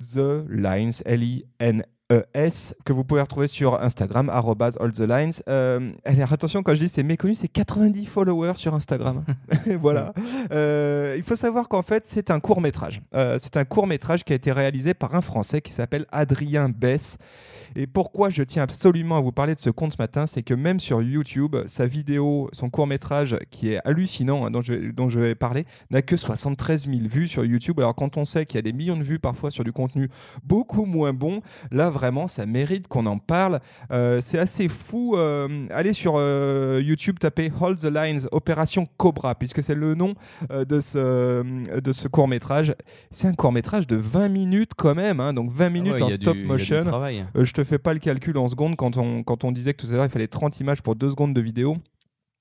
The 0.00 0.46
Lines, 0.48 1.02
L-I-N 1.04 1.84
S 2.34 2.74
que 2.84 2.92
vous 2.92 3.04
pouvez 3.04 3.20
retrouver 3.20 3.46
sur 3.46 3.80
Instagram, 3.82 4.30
all 4.30 4.92
the 4.92 5.00
lines. 5.00 5.32
Euh, 5.48 5.92
attention, 6.04 6.62
quand 6.62 6.74
je 6.74 6.80
dis 6.80 6.88
c'est 6.88 7.02
méconnu, 7.02 7.34
c'est 7.34 7.48
90 7.48 8.06
followers 8.06 8.56
sur 8.56 8.74
Instagram. 8.74 9.24
voilà. 9.80 10.12
Euh, 10.52 11.14
il 11.16 11.22
faut 11.22 11.36
savoir 11.36 11.68
qu'en 11.68 11.82
fait, 11.82 12.04
c'est 12.06 12.30
un 12.30 12.40
court 12.40 12.60
métrage. 12.60 13.00
Euh, 13.14 13.38
c'est 13.40 13.56
un 13.56 13.64
court 13.64 13.86
métrage 13.86 14.24
qui 14.24 14.32
a 14.32 14.36
été 14.36 14.52
réalisé 14.52 14.94
par 14.94 15.14
un 15.14 15.20
Français 15.20 15.60
qui 15.60 15.72
s'appelle 15.72 16.06
Adrien 16.12 16.68
Bess. 16.68 17.18
Et 17.76 17.86
pourquoi 17.86 18.30
je 18.30 18.42
tiens 18.42 18.64
absolument 18.64 19.16
à 19.16 19.20
vous 19.20 19.32
parler 19.32 19.54
de 19.54 19.60
ce 19.60 19.70
compte 19.70 19.92
ce 19.92 19.98
matin, 19.98 20.26
c'est 20.26 20.42
que 20.42 20.54
même 20.54 20.80
sur 20.80 21.02
YouTube, 21.02 21.56
sa 21.66 21.86
vidéo, 21.86 22.48
son 22.52 22.68
court 22.68 22.86
métrage 22.86 23.36
qui 23.50 23.72
est 23.72 23.80
hallucinant, 23.84 24.44
hein, 24.44 24.50
dont, 24.50 24.60
je, 24.60 24.90
dont 24.90 25.08
je 25.08 25.20
vais 25.20 25.34
parler, 25.36 25.66
n'a 25.90 26.02
que 26.02 26.16
73 26.16 26.88
000 26.88 27.02
vues 27.04 27.28
sur 27.28 27.44
YouTube. 27.44 27.78
Alors 27.78 27.94
quand 27.94 28.16
on 28.16 28.24
sait 28.24 28.44
qu'il 28.44 28.56
y 28.56 28.58
a 28.58 28.62
des 28.62 28.72
millions 28.72 28.96
de 28.96 29.04
vues 29.04 29.20
parfois 29.20 29.52
sur 29.52 29.62
du 29.62 29.72
contenu 29.72 30.08
beaucoup 30.42 30.84
moins 30.84 31.12
bon, 31.12 31.42
là 31.70 31.90
vraiment, 32.00 32.28
ça 32.28 32.46
mérite 32.46 32.88
qu'on 32.88 33.04
en 33.04 33.18
parle. 33.18 33.60
Euh, 33.92 34.20
c'est 34.22 34.38
assez 34.38 34.68
fou. 34.68 35.16
Euh, 35.16 35.66
allez 35.70 35.92
sur 35.92 36.14
euh, 36.16 36.80
YouTube, 36.82 37.18
tapez 37.18 37.52
Hold 37.60 37.78
the 37.78 37.92
Lines 37.94 38.26
Opération 38.32 38.86
Cobra, 38.96 39.34
puisque 39.34 39.62
c'est 39.62 39.74
le 39.74 39.94
nom 39.94 40.14
de 40.50 40.80
ce, 40.80 41.42
de 41.78 41.92
ce 41.92 42.08
court 42.08 42.26
métrage. 42.26 42.74
C'est 43.10 43.28
un 43.28 43.34
court 43.34 43.52
métrage 43.52 43.86
de 43.86 43.96
20 43.96 44.28
minutes 44.28 44.70
quand 44.76 44.94
même, 44.94 45.20
hein, 45.20 45.34
donc 45.34 45.52
20 45.52 45.66
ah 45.66 45.68
minutes 45.68 46.00
en 46.00 46.10
stop 46.10 46.36
motion. 46.38 46.84
je 47.34 47.52
te 47.52 47.64
fais 47.64 47.78
pas 47.78 47.92
le 47.92 47.98
calcul 47.98 48.38
en 48.38 48.48
secondes 48.48 48.76
quand 48.76 48.96
on, 48.96 49.22
quand 49.22 49.44
on 49.44 49.52
disait 49.52 49.74
que 49.74 49.86
tout 49.86 49.92
à 49.92 49.96
l'heure 49.96 50.06
il 50.06 50.10
fallait 50.10 50.26
30 50.26 50.58
images 50.60 50.80
pour 50.80 50.96
2 50.96 51.10
secondes 51.10 51.34
de 51.34 51.40
vidéo. 51.40 51.76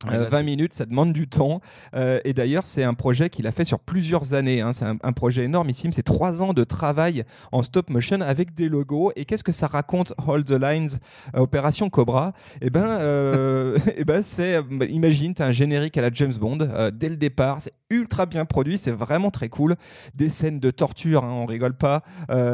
20 0.07 0.33
euh, 0.33 0.43
minutes, 0.43 0.73
ça 0.73 0.85
demande 0.85 1.11
du 1.11 1.27
temps. 1.27 1.59
Euh, 1.93 2.19
et 2.23 2.33
d'ailleurs, 2.33 2.65
c'est 2.65 2.83
un 2.83 2.93
projet 2.93 3.29
qu'il 3.29 3.47
a 3.47 3.51
fait 3.51 3.65
sur 3.65 3.79
plusieurs 3.79 4.33
années. 4.33 4.61
Hein. 4.61 4.71
C'est 4.71 4.85
un, 4.85 5.11
projet 5.11 5.43
énormissime. 5.43 5.91
C'est 5.91 6.03
trois 6.03 6.41
ans 6.41 6.53
de 6.53 6.63
travail 6.63 7.25
en 7.51 7.63
stop 7.63 7.89
motion 7.89 8.21
avec 8.21 8.53
des 8.53 8.69
logos. 8.69 9.11
Et 9.17 9.25
qu'est-ce 9.25 9.43
que 9.43 9.51
ça 9.51 9.67
raconte 9.67 10.13
Hold 10.25 10.45
the 10.45 10.51
Lines, 10.51 10.91
euh, 11.35 11.41
Opération 11.41 11.89
Cobra? 11.89 12.31
Eh 12.61 12.69
ben, 12.69 12.99
eh 13.97 14.05
ben 14.05 14.23
c'est, 14.23 14.61
bah, 14.61 14.85
imagine, 14.85 15.33
tu 15.33 15.41
as 15.41 15.47
un 15.47 15.51
générique 15.51 15.97
à 15.97 16.01
la 16.01 16.11
James 16.13 16.33
Bond 16.33 16.59
dès 16.93 17.09
le 17.09 17.17
départ. 17.17 17.57
C'est 17.59 17.73
ultra 17.89 18.25
bien 18.25 18.45
produit. 18.45 18.77
C'est 18.77 18.91
vraiment 18.91 19.31
très 19.31 19.49
cool. 19.49 19.75
Des 20.15 20.29
scènes 20.29 20.61
de 20.61 20.71
torture, 20.71 21.25
hein, 21.25 21.31
on 21.33 21.45
rigole 21.45 21.73
pas. 21.73 22.03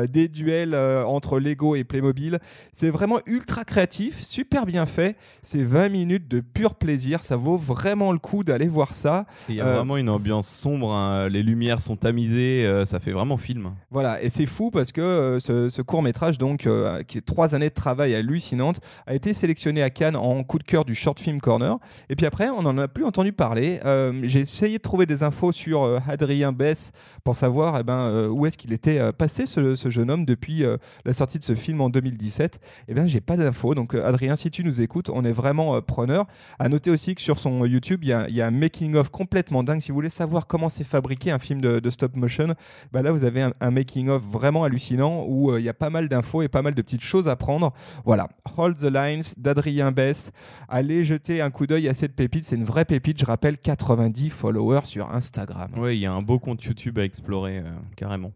des 0.09 0.29
duels 0.29 0.75
entre 1.05 1.39
Lego 1.39 1.75
et 1.75 1.83
Playmobil. 1.83 2.39
C'est 2.73 2.89
vraiment 2.89 3.19
ultra 3.27 3.65
créatif, 3.65 4.23
super 4.23 4.65
bien 4.65 4.87
fait. 4.87 5.15
C'est 5.43 5.63
20 5.63 5.89
minutes 5.89 6.27
de 6.27 6.39
pur 6.39 6.73
plaisir. 6.73 7.21
Ça 7.21 7.34
vaut 7.35 7.57
vraiment 7.57 8.11
le 8.11 8.19
coup 8.19 8.43
d'aller 8.43 8.67
voir 8.67 8.93
ça. 8.93 9.25
Il 9.49 9.55
y 9.55 9.61
a 9.61 9.65
euh, 9.65 9.75
vraiment 9.75 9.97
une 9.97 10.09
ambiance 10.09 10.47
sombre, 10.47 10.91
hein. 10.93 11.29
les 11.29 11.43
lumières 11.43 11.81
sont 11.81 11.95
tamisées, 11.95 12.65
euh, 12.65 12.85
ça 12.85 12.99
fait 12.99 13.11
vraiment 13.11 13.37
film. 13.37 13.71
Voilà, 13.91 14.21
et 14.21 14.29
c'est 14.29 14.45
fou 14.45 14.71
parce 14.71 14.91
que 14.91 15.01
euh, 15.01 15.39
ce, 15.39 15.81
court 15.81 16.01
métrage, 16.01 16.37
donc, 16.37 16.67
qui 17.07 17.17
est 17.17 17.25
trois 17.25 17.55
années 17.55 17.69
de 17.69 17.73
travail 17.73 18.15
hallucinante, 18.15 18.79
a 19.05 19.13
été 19.13 19.33
sélectionné 19.33 19.83
à 19.83 19.89
Cannes 19.89 20.15
en 20.15 20.43
coup 20.43 20.57
de 20.57 20.63
cœur 20.63 20.85
du 20.85 20.95
Short 20.95 21.19
Film 21.19 21.39
Corner. 21.39 21.77
Et 22.09 22.15
puis 22.15 22.25
après, 22.25 22.49
on 22.49 22.61
n'en 22.61 22.77
a 22.77 22.87
plus 22.87 23.05
entendu 23.05 23.33
parler. 23.33 23.79
J'ai 24.23 24.39
essayé 24.39 24.77
de 24.77 24.81
trouver 24.81 25.05
des 25.05 25.23
infos 25.23 25.51
sur 25.51 26.01
Adrien 26.07 26.51
Bess 26.51 26.91
pour 27.23 27.35
savoir 27.35 27.79
eh 27.79 27.83
ben, 27.83 28.27
où 28.29 28.45
est-ce 28.45 28.57
qu'il 28.57 28.73
était 28.73 29.11
passé, 29.13 29.45
ce, 29.45 29.89
jeune 29.89 30.09
homme, 30.09 30.25
depuis 30.25 30.63
la 31.05 31.13
sortie 31.13 31.39
de 31.39 31.43
ce 31.43 31.55
film 31.55 31.81
en 31.81 31.89
2017. 31.89 32.59
Eh 32.87 32.93
bien, 32.93 33.07
j'ai 33.07 33.21
pas 33.21 33.37
d'infos. 33.37 33.75
Donc, 33.75 33.93
Adrien, 33.95 34.35
si 34.35 34.49
tu 34.49 34.63
nous 34.63 34.81
écoutes, 34.81 35.09
on 35.09 35.23
est 35.23 35.31
vraiment 35.31 35.81
preneur. 35.81 36.25
À 36.59 36.69
noter 36.69 36.89
aussi 36.89 37.15
que 37.15 37.21
sur 37.25 37.39
son 37.39 37.65
YouTube, 37.65 38.03
il 38.03 38.09
y 38.09 38.41
a, 38.41 38.45
un 38.45 38.51
making-of 38.51 39.09
complètement 39.09 39.63
dingue. 39.63 39.81
Si 39.81 39.89
vous 39.89 39.95
voulez 39.95 40.09
savoir 40.09 40.45
comment 40.45 40.69
c'est 40.69 40.83
fabriqué 40.83 41.31
un 41.31 41.39
film 41.39 41.59
de, 41.59 41.89
stop 41.89 42.15
motion, 42.15 42.53
bah 42.93 43.01
là, 43.01 43.11
vous 43.11 43.25
avez 43.25 43.49
un, 43.59 43.71
making-of 43.71 44.21
vraiment 44.21 44.63
hallucinant 44.63 45.25
où 45.27 45.51
euh, 45.51 45.59
il 45.59 45.65
y 45.65 45.69
a 45.69 45.73
pas 45.73 45.89
mal 45.89 46.07
d'infos 46.07 46.43
et 46.43 46.47
pas 46.47 46.61
mal 46.61 46.75
de 46.75 46.81
petites 46.83 47.03
choses 47.03 47.27
à 47.27 47.35
prendre. 47.35 47.73
Voilà, 48.05 48.27
Hold 48.57 48.77
the 48.77 48.93
Lines 48.93 49.23
d'Adrien 49.37 49.91
Bess. 49.91 50.31
Allez 50.69 51.03
jeter 51.03 51.41
un 51.41 51.49
coup 51.49 51.65
d'œil 51.65 51.89
à 51.89 51.95
cette 51.95 52.15
pépite. 52.15 52.45
C'est 52.45 52.57
une 52.57 52.63
vraie 52.63 52.85
pépite. 52.85 53.19
Je 53.19 53.25
rappelle, 53.25 53.57
90 53.57 54.29
followers 54.29 54.85
sur 54.85 55.11
Instagram. 55.11 55.71
Oui, 55.77 55.97
il 55.97 56.01
y 56.01 56.05
a 56.05 56.13
un 56.13 56.21
beau 56.21 56.37
compte 56.37 56.63
YouTube 56.63 56.99
à 56.99 57.03
explorer, 57.03 57.57
euh, 57.57 57.71
carrément. 57.95 58.33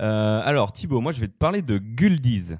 Euh, 0.00 0.42
alors, 0.44 0.72
Thibaut, 0.72 1.00
moi, 1.00 1.12
je 1.12 1.20
vais 1.20 1.28
te 1.28 1.38
parler 1.38 1.62
de 1.62 1.78
Guldiz. 1.78 2.58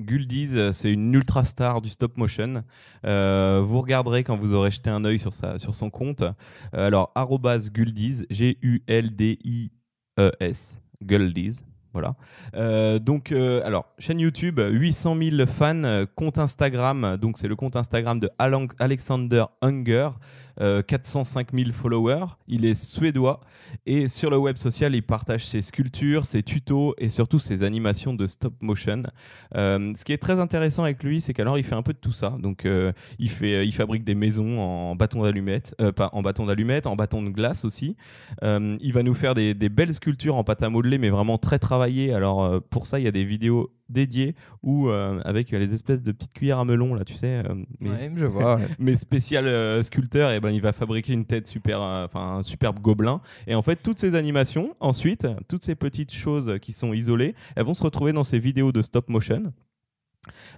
Guldiz, 0.00 0.56
euh, 0.56 0.72
c'est 0.72 0.90
une 0.92 1.14
ultra 1.14 1.44
star 1.44 1.80
du 1.80 1.88
stop 1.88 2.16
motion. 2.16 2.64
Euh, 3.04 3.62
vous 3.64 3.80
regarderez 3.80 4.24
quand 4.24 4.34
vous 4.36 4.52
aurez 4.52 4.72
jeté 4.72 4.90
un 4.90 5.04
œil 5.04 5.20
sur, 5.20 5.32
son 5.32 5.90
compte. 5.90 6.22
Euh, 6.22 6.32
alors, 6.86 7.12
Guldiz, 7.72 8.26
G-U-L-D-I-E-S, 8.30 8.82
Guldiz. 11.02 11.64
Voilà. 11.92 12.16
donc, 12.98 13.30
alors, 13.30 13.86
chaîne 14.00 14.18
YouTube, 14.18 14.58
800 14.58 15.16
000 15.30 15.46
fans, 15.46 16.04
compte 16.16 16.40
Instagram, 16.40 17.16
donc 17.18 17.38
c'est 17.38 17.46
le 17.46 17.54
compte 17.54 17.76
Instagram 17.76 18.18
de 18.18 18.28
Alexander 18.80 19.44
Hunger. 19.62 20.08
405 20.58 21.48
euh, 21.52 21.58
000 21.58 21.72
followers. 21.72 22.26
Il 22.46 22.64
est 22.64 22.74
suédois 22.74 23.40
et 23.86 24.08
sur 24.08 24.30
le 24.30 24.36
web 24.36 24.56
social, 24.56 24.94
il 24.94 25.02
partage 25.02 25.46
ses 25.46 25.62
sculptures, 25.62 26.24
ses 26.24 26.42
tutos 26.42 26.94
et 26.98 27.08
surtout 27.08 27.38
ses 27.38 27.62
animations 27.62 28.14
de 28.14 28.26
stop 28.26 28.54
motion. 28.62 29.02
Euh, 29.54 29.92
ce 29.96 30.04
qui 30.04 30.12
est 30.12 30.18
très 30.18 30.38
intéressant 30.40 30.84
avec 30.84 31.02
lui, 31.02 31.20
c'est 31.20 31.34
qu'alors 31.34 31.58
il 31.58 31.64
fait 31.64 31.74
un 31.74 31.82
peu 31.82 31.92
de 31.92 31.98
tout 31.98 32.12
ça. 32.12 32.36
Donc 32.40 32.66
euh, 32.66 32.92
il 33.18 33.72
fabrique 33.72 34.04
des 34.04 34.14
maisons 34.14 34.60
en 34.60 34.96
bâton 34.96 35.22
d'allumette, 35.22 35.74
pas 35.96 36.10
en 36.12 36.22
bâton 36.22 36.46
d'allumette, 36.46 36.86
en 36.86 36.96
de 36.96 37.28
glace 37.28 37.64
aussi. 37.64 37.96
il 38.42 38.92
va 38.92 39.02
nous 39.02 39.14
faire 39.14 39.34
des, 39.34 39.54
des, 39.54 39.68
belles 39.68 39.94
sculptures 39.94 40.36
en 40.36 40.44
pâte 40.44 40.62
à 40.62 40.70
modeler, 40.70 40.98
mais 40.98 41.10
vraiment 41.10 41.38
très 41.38 41.58
travaillées. 41.58 42.12
Alors 42.12 42.62
pour 42.70 42.86
ça, 42.86 42.98
il 42.98 43.04
y 43.04 43.08
a 43.08 43.12
des 43.12 43.24
vidéos 43.24 43.70
dédié 43.88 44.34
ou 44.62 44.88
euh, 44.88 45.20
avec 45.24 45.50
les 45.50 45.74
espèces 45.74 46.02
de 46.02 46.12
petites 46.12 46.32
cuillères 46.32 46.58
à 46.58 46.64
melon 46.64 46.94
là 46.94 47.04
tu 47.04 47.14
sais 47.14 47.42
euh, 47.44 47.54
mais, 47.80 48.10
je 48.14 48.24
vois 48.24 48.58
mais 48.78 48.94
spécial 48.94 49.46
euh, 49.46 49.82
sculpteur 49.82 50.30
et 50.32 50.40
ben 50.40 50.50
il 50.50 50.60
va 50.60 50.72
fabriquer 50.72 51.12
une 51.12 51.26
tête 51.26 51.46
super 51.46 51.80
enfin 51.80 52.38
un 52.38 52.42
superbe 52.42 52.80
gobelin. 52.80 53.20
Et 53.46 53.54
en 53.54 53.62
fait 53.62 53.76
toutes 53.76 53.98
ces 53.98 54.14
animations 54.14 54.74
ensuite 54.80 55.26
toutes 55.48 55.62
ces 55.62 55.74
petites 55.74 56.12
choses 56.12 56.58
qui 56.60 56.72
sont 56.72 56.92
isolées 56.92 57.34
elles 57.56 57.64
vont 57.64 57.74
se 57.74 57.82
retrouver 57.82 58.12
dans 58.12 58.24
ces 58.24 58.38
vidéos 58.38 58.72
de 58.72 58.82
stop 58.82 59.08
motion 59.08 59.52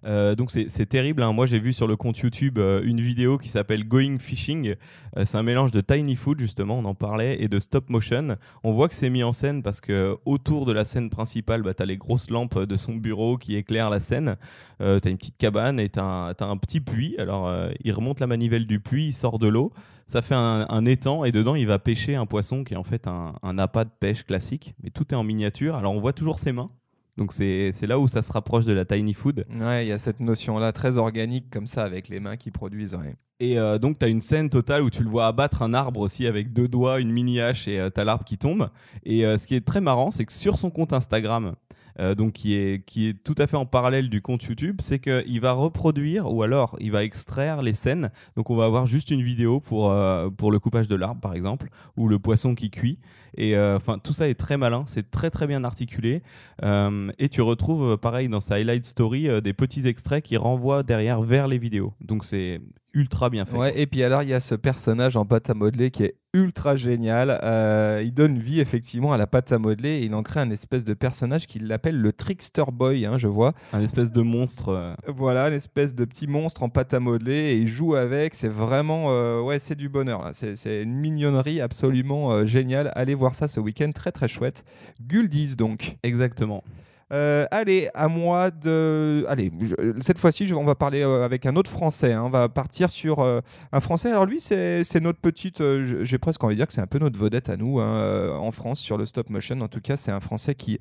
Euh, 0.04 0.34
donc 0.34 0.50
c'est 0.50 0.86
terrible. 0.86 1.22
hein. 1.22 1.32
Moi 1.32 1.46
j'ai 1.46 1.58
vu 1.58 1.72
sur 1.72 1.86
le 1.86 1.96
compte 1.96 2.18
YouTube 2.18 2.58
euh, 2.58 2.82
une 2.84 3.00
vidéo 3.00 3.38
qui 3.38 3.48
s'appelle 3.48 3.86
Going 3.86 4.18
Fishing. 4.18 4.74
Euh, 5.16 5.24
c'est 5.24 5.38
un 5.38 5.42
mélange 5.42 5.70
de 5.70 5.80
tiny 5.80 6.16
food 6.16 6.38
justement, 6.40 6.78
on 6.78 6.84
en 6.84 6.94
parlait, 6.94 7.42
et 7.42 7.48
de 7.48 7.58
stop 7.58 7.90
motion. 7.90 8.36
On 8.64 8.72
voit 8.72 8.88
que 8.88 8.94
c'est 8.94 9.10
mis 9.10 9.22
en 9.22 9.32
scène 9.32 9.62
parce 9.62 9.80
que 9.80 10.16
autour 10.24 10.66
de 10.66 10.72
la 10.72 10.84
scène 10.84 11.10
principale, 11.10 11.62
bah, 11.62 11.74
tu 11.74 11.82
as 11.82 11.86
les 11.86 11.96
grosses 11.96 12.30
lampes 12.30 12.58
de 12.58 12.76
son 12.76 12.94
bureau 12.94 13.36
qui 13.36 13.56
éclairent 13.56 13.90
la 13.90 14.00
scène. 14.00 14.36
Euh, 14.80 14.98
tu 15.00 15.08
as 15.08 15.10
une 15.10 15.18
petite 15.18 15.36
cabane 15.36 15.80
et 15.80 15.88
tu 15.88 15.98
as, 15.98 16.34
un 16.38 16.56
petit 16.56 16.80
puits. 16.80 17.16
Alors 17.18 17.52
il 17.82 17.92
remonte 17.92 18.20
la 18.20 18.26
manivelle 18.26 18.66
du 18.66 18.80
puits, 18.80 19.06
il 19.08 19.12
sort 19.12 19.38
de 19.38 19.48
l'eau. 19.48 19.72
Ça 20.06 20.22
fait 20.22 20.36
un, 20.36 20.66
un 20.68 20.84
étang 20.84 21.24
et 21.24 21.32
dedans 21.32 21.56
il 21.56 21.66
va 21.66 21.80
pêcher 21.80 22.14
un 22.14 22.26
poisson 22.26 22.62
qui 22.62 22.74
est 22.74 22.76
en 22.76 22.84
fait 22.84 23.08
un, 23.08 23.34
un 23.42 23.58
appât 23.58 23.84
de 23.84 23.90
pêche 23.98 24.24
classique. 24.24 24.74
Mais 24.82 24.90
tout 24.90 25.04
est 25.12 25.16
en 25.16 25.24
miniature. 25.24 25.74
Alors 25.74 25.92
on 25.92 26.00
voit 26.00 26.12
toujours 26.12 26.38
ses 26.38 26.52
mains. 26.52 26.70
Donc 27.16 27.32
c'est 27.32 27.72
là 27.82 27.98
où 27.98 28.08
ça 28.08 28.20
se 28.22 28.30
rapproche 28.30 28.64
de 28.66 28.72
la 28.72 28.84
tiny 28.84 29.14
food. 29.14 29.46
Ouais, 29.58 29.86
il 29.86 29.88
y 29.88 29.92
a 29.92 29.98
cette 29.98 30.20
notion-là 30.20 30.72
très 30.72 30.98
organique 30.98 31.50
comme 31.50 31.66
ça 31.66 31.82
avec 31.84 32.08
les 32.08 32.20
mains 32.20 32.36
qui 32.36 32.50
produisent. 32.50 32.94
ouais. 32.94 33.16
Et 33.40 33.58
euh, 33.58 33.78
donc, 33.78 33.98
tu 33.98 34.04
as 34.04 34.08
une 34.08 34.20
scène 34.22 34.48
totale 34.48 34.82
où 34.82 34.90
tu 34.90 35.02
le 35.02 35.10
vois 35.10 35.26
abattre 35.26 35.62
un 35.62 35.74
arbre 35.74 36.00
aussi 36.00 36.26
avec 36.26 36.52
deux 36.52 36.68
doigts, 36.68 37.00
une 37.00 37.10
mini 37.10 37.40
hache 37.40 37.68
et 37.68 37.86
tu 37.94 38.00
as 38.00 38.04
l'arbre 38.04 38.24
qui 38.24 38.38
tombe. 38.38 38.70
Et 39.04 39.26
euh, 39.26 39.36
ce 39.36 39.46
qui 39.46 39.54
est 39.54 39.66
très 39.66 39.80
marrant, 39.80 40.10
c'est 40.10 40.24
que 40.24 40.32
sur 40.32 40.56
son 40.56 40.70
compte 40.70 40.92
Instagram, 40.92 41.54
euh, 41.98 42.14
donc 42.14 42.32
qui 42.34 42.54
est, 42.54 42.84
qui 42.84 43.08
est 43.08 43.14
tout 43.14 43.34
à 43.38 43.46
fait 43.46 43.56
en 43.56 43.66
parallèle 43.66 44.08
du 44.08 44.20
compte 44.20 44.42
YouTube, 44.44 44.80
c'est 44.80 44.98
qu'il 44.98 45.40
va 45.40 45.52
reproduire 45.52 46.32
ou 46.32 46.42
alors 46.42 46.76
il 46.80 46.92
va 46.92 47.04
extraire 47.04 47.62
les 47.62 47.72
scènes. 47.72 48.10
Donc, 48.36 48.50
on 48.50 48.56
va 48.56 48.64
avoir 48.64 48.86
juste 48.86 49.10
une 49.10 49.22
vidéo 49.22 49.60
pour, 49.60 49.90
euh, 49.90 50.28
pour 50.30 50.50
le 50.50 50.58
coupage 50.58 50.88
de 50.88 50.96
l'arbre, 50.96 51.20
par 51.20 51.34
exemple, 51.34 51.68
ou 51.96 52.08
le 52.08 52.18
poisson 52.18 52.54
qui 52.54 52.70
cuit. 52.70 52.98
Et 53.36 53.56
euh, 53.56 53.76
enfin, 53.76 53.98
tout 53.98 54.12
ça 54.12 54.28
est 54.28 54.34
très 54.34 54.56
malin, 54.56 54.84
c'est 54.86 55.10
très 55.10 55.30
très 55.30 55.46
bien 55.46 55.64
articulé. 55.64 56.22
Et 56.62 57.28
tu 57.28 57.40
retrouves, 57.42 57.96
pareil, 57.98 58.28
dans 58.28 58.40
sa 58.40 58.54
highlight 58.56 58.84
story, 58.84 59.28
des 59.42 59.52
petits 59.52 59.86
extraits 59.86 60.24
qui 60.24 60.36
renvoient 60.36 60.82
derrière 60.82 61.22
vers 61.22 61.48
les 61.48 61.58
vidéos. 61.58 61.92
Donc, 62.00 62.24
c'est 62.24 62.60
ultra 62.96 63.28
bien 63.30 63.44
fait. 63.44 63.56
Ouais, 63.56 63.78
et 63.78 63.86
puis 63.86 64.02
alors, 64.02 64.22
il 64.22 64.30
y 64.30 64.34
a 64.34 64.40
ce 64.40 64.54
personnage 64.54 65.16
en 65.16 65.26
pâte 65.26 65.50
à 65.50 65.54
modeler 65.54 65.90
qui 65.90 66.02
est 66.04 66.14
ultra 66.32 66.76
génial. 66.76 67.38
Euh, 67.42 68.00
il 68.02 68.12
donne 68.12 68.38
vie 68.38 68.60
effectivement 68.60 69.12
à 69.12 69.18
la 69.18 69.26
pâte 69.26 69.52
à 69.52 69.58
modeler 69.58 69.90
et 69.90 70.04
il 70.04 70.14
en 70.14 70.22
crée 70.22 70.40
un 70.40 70.50
espèce 70.50 70.84
de 70.84 70.94
personnage 70.94 71.46
qu'il 71.46 71.70
appelle 71.72 72.00
le 72.00 72.12
Trickster 72.12 72.64
Boy, 72.72 73.04
hein, 73.06 73.18
je 73.18 73.26
vois. 73.28 73.52
Un 73.74 73.82
espèce 73.82 74.12
de 74.12 74.22
monstre. 74.22 74.70
euh, 74.70 74.94
Voilà, 75.08 75.48
une 75.48 75.54
espèce 75.54 75.94
de 75.94 76.04
petit 76.04 76.26
monstre 76.26 76.62
en 76.62 76.68
pâte 76.70 76.94
à 76.94 77.00
modeler 77.00 77.52
et 77.52 77.56
il 77.56 77.68
joue 77.68 77.94
avec. 77.94 78.34
C'est 78.34 78.48
vraiment, 78.48 79.06
euh, 79.10 79.40
ouais, 79.42 79.58
c'est 79.58 79.76
du 79.76 79.88
bonheur. 79.88 80.30
C'est 80.32 80.82
une 80.82 80.94
mignonnerie 80.94 81.60
absolument 81.60 82.44
géniale. 82.46 82.92
Allez 82.94 83.14
voir 83.14 83.34
ça 83.34 83.46
ce 83.46 83.60
week-end, 83.60 83.90
très 83.94 84.10
très 84.12 84.28
chouette. 84.28 84.64
Guldiz 85.00 85.56
donc. 85.56 85.96
Exactement. 86.02 86.64
Euh, 87.12 87.46
allez, 87.50 87.88
à 87.94 88.08
moi 88.08 88.50
de. 88.50 89.24
Allez, 89.28 89.52
cette 90.00 90.18
fois-ci, 90.18 90.52
on 90.52 90.64
va 90.64 90.74
parler 90.74 91.02
euh, 91.02 91.24
avec 91.24 91.46
un 91.46 91.54
autre 91.54 91.70
Français. 91.70 92.12
hein. 92.12 92.24
On 92.24 92.30
va 92.30 92.48
partir 92.48 92.90
sur 92.90 93.20
euh, 93.20 93.40
un 93.72 93.80
Français. 93.80 94.10
Alors 94.10 94.26
lui, 94.26 94.40
c'est 94.40 95.00
notre 95.00 95.20
petite. 95.20 95.62
J'ai 96.02 96.18
presque 96.18 96.42
envie 96.42 96.56
de 96.56 96.60
dire 96.60 96.66
que 96.66 96.72
c'est 96.72 96.80
un 96.80 96.88
peu 96.88 96.98
notre 96.98 97.18
vedette 97.18 97.48
à 97.48 97.56
nous 97.56 97.78
hein, 97.80 98.36
en 98.36 98.50
France 98.50 98.80
sur 98.80 98.98
le 98.98 99.06
stop 99.06 99.30
motion. 99.30 99.60
En 99.60 99.68
tout 99.68 99.80
cas, 99.80 99.96
c'est 99.96 100.10
un 100.10 100.20
Français 100.20 100.54
qui 100.54 100.78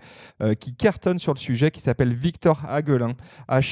qui 0.60 0.76
cartonne 0.76 1.20
sur 1.20 1.34
le 1.34 1.40
sujet, 1.40 1.70
qui 1.72 1.82
s'appelle 1.82 2.14
Victor 2.14 2.62
Hagelin. 2.68 3.14
E 3.50 3.66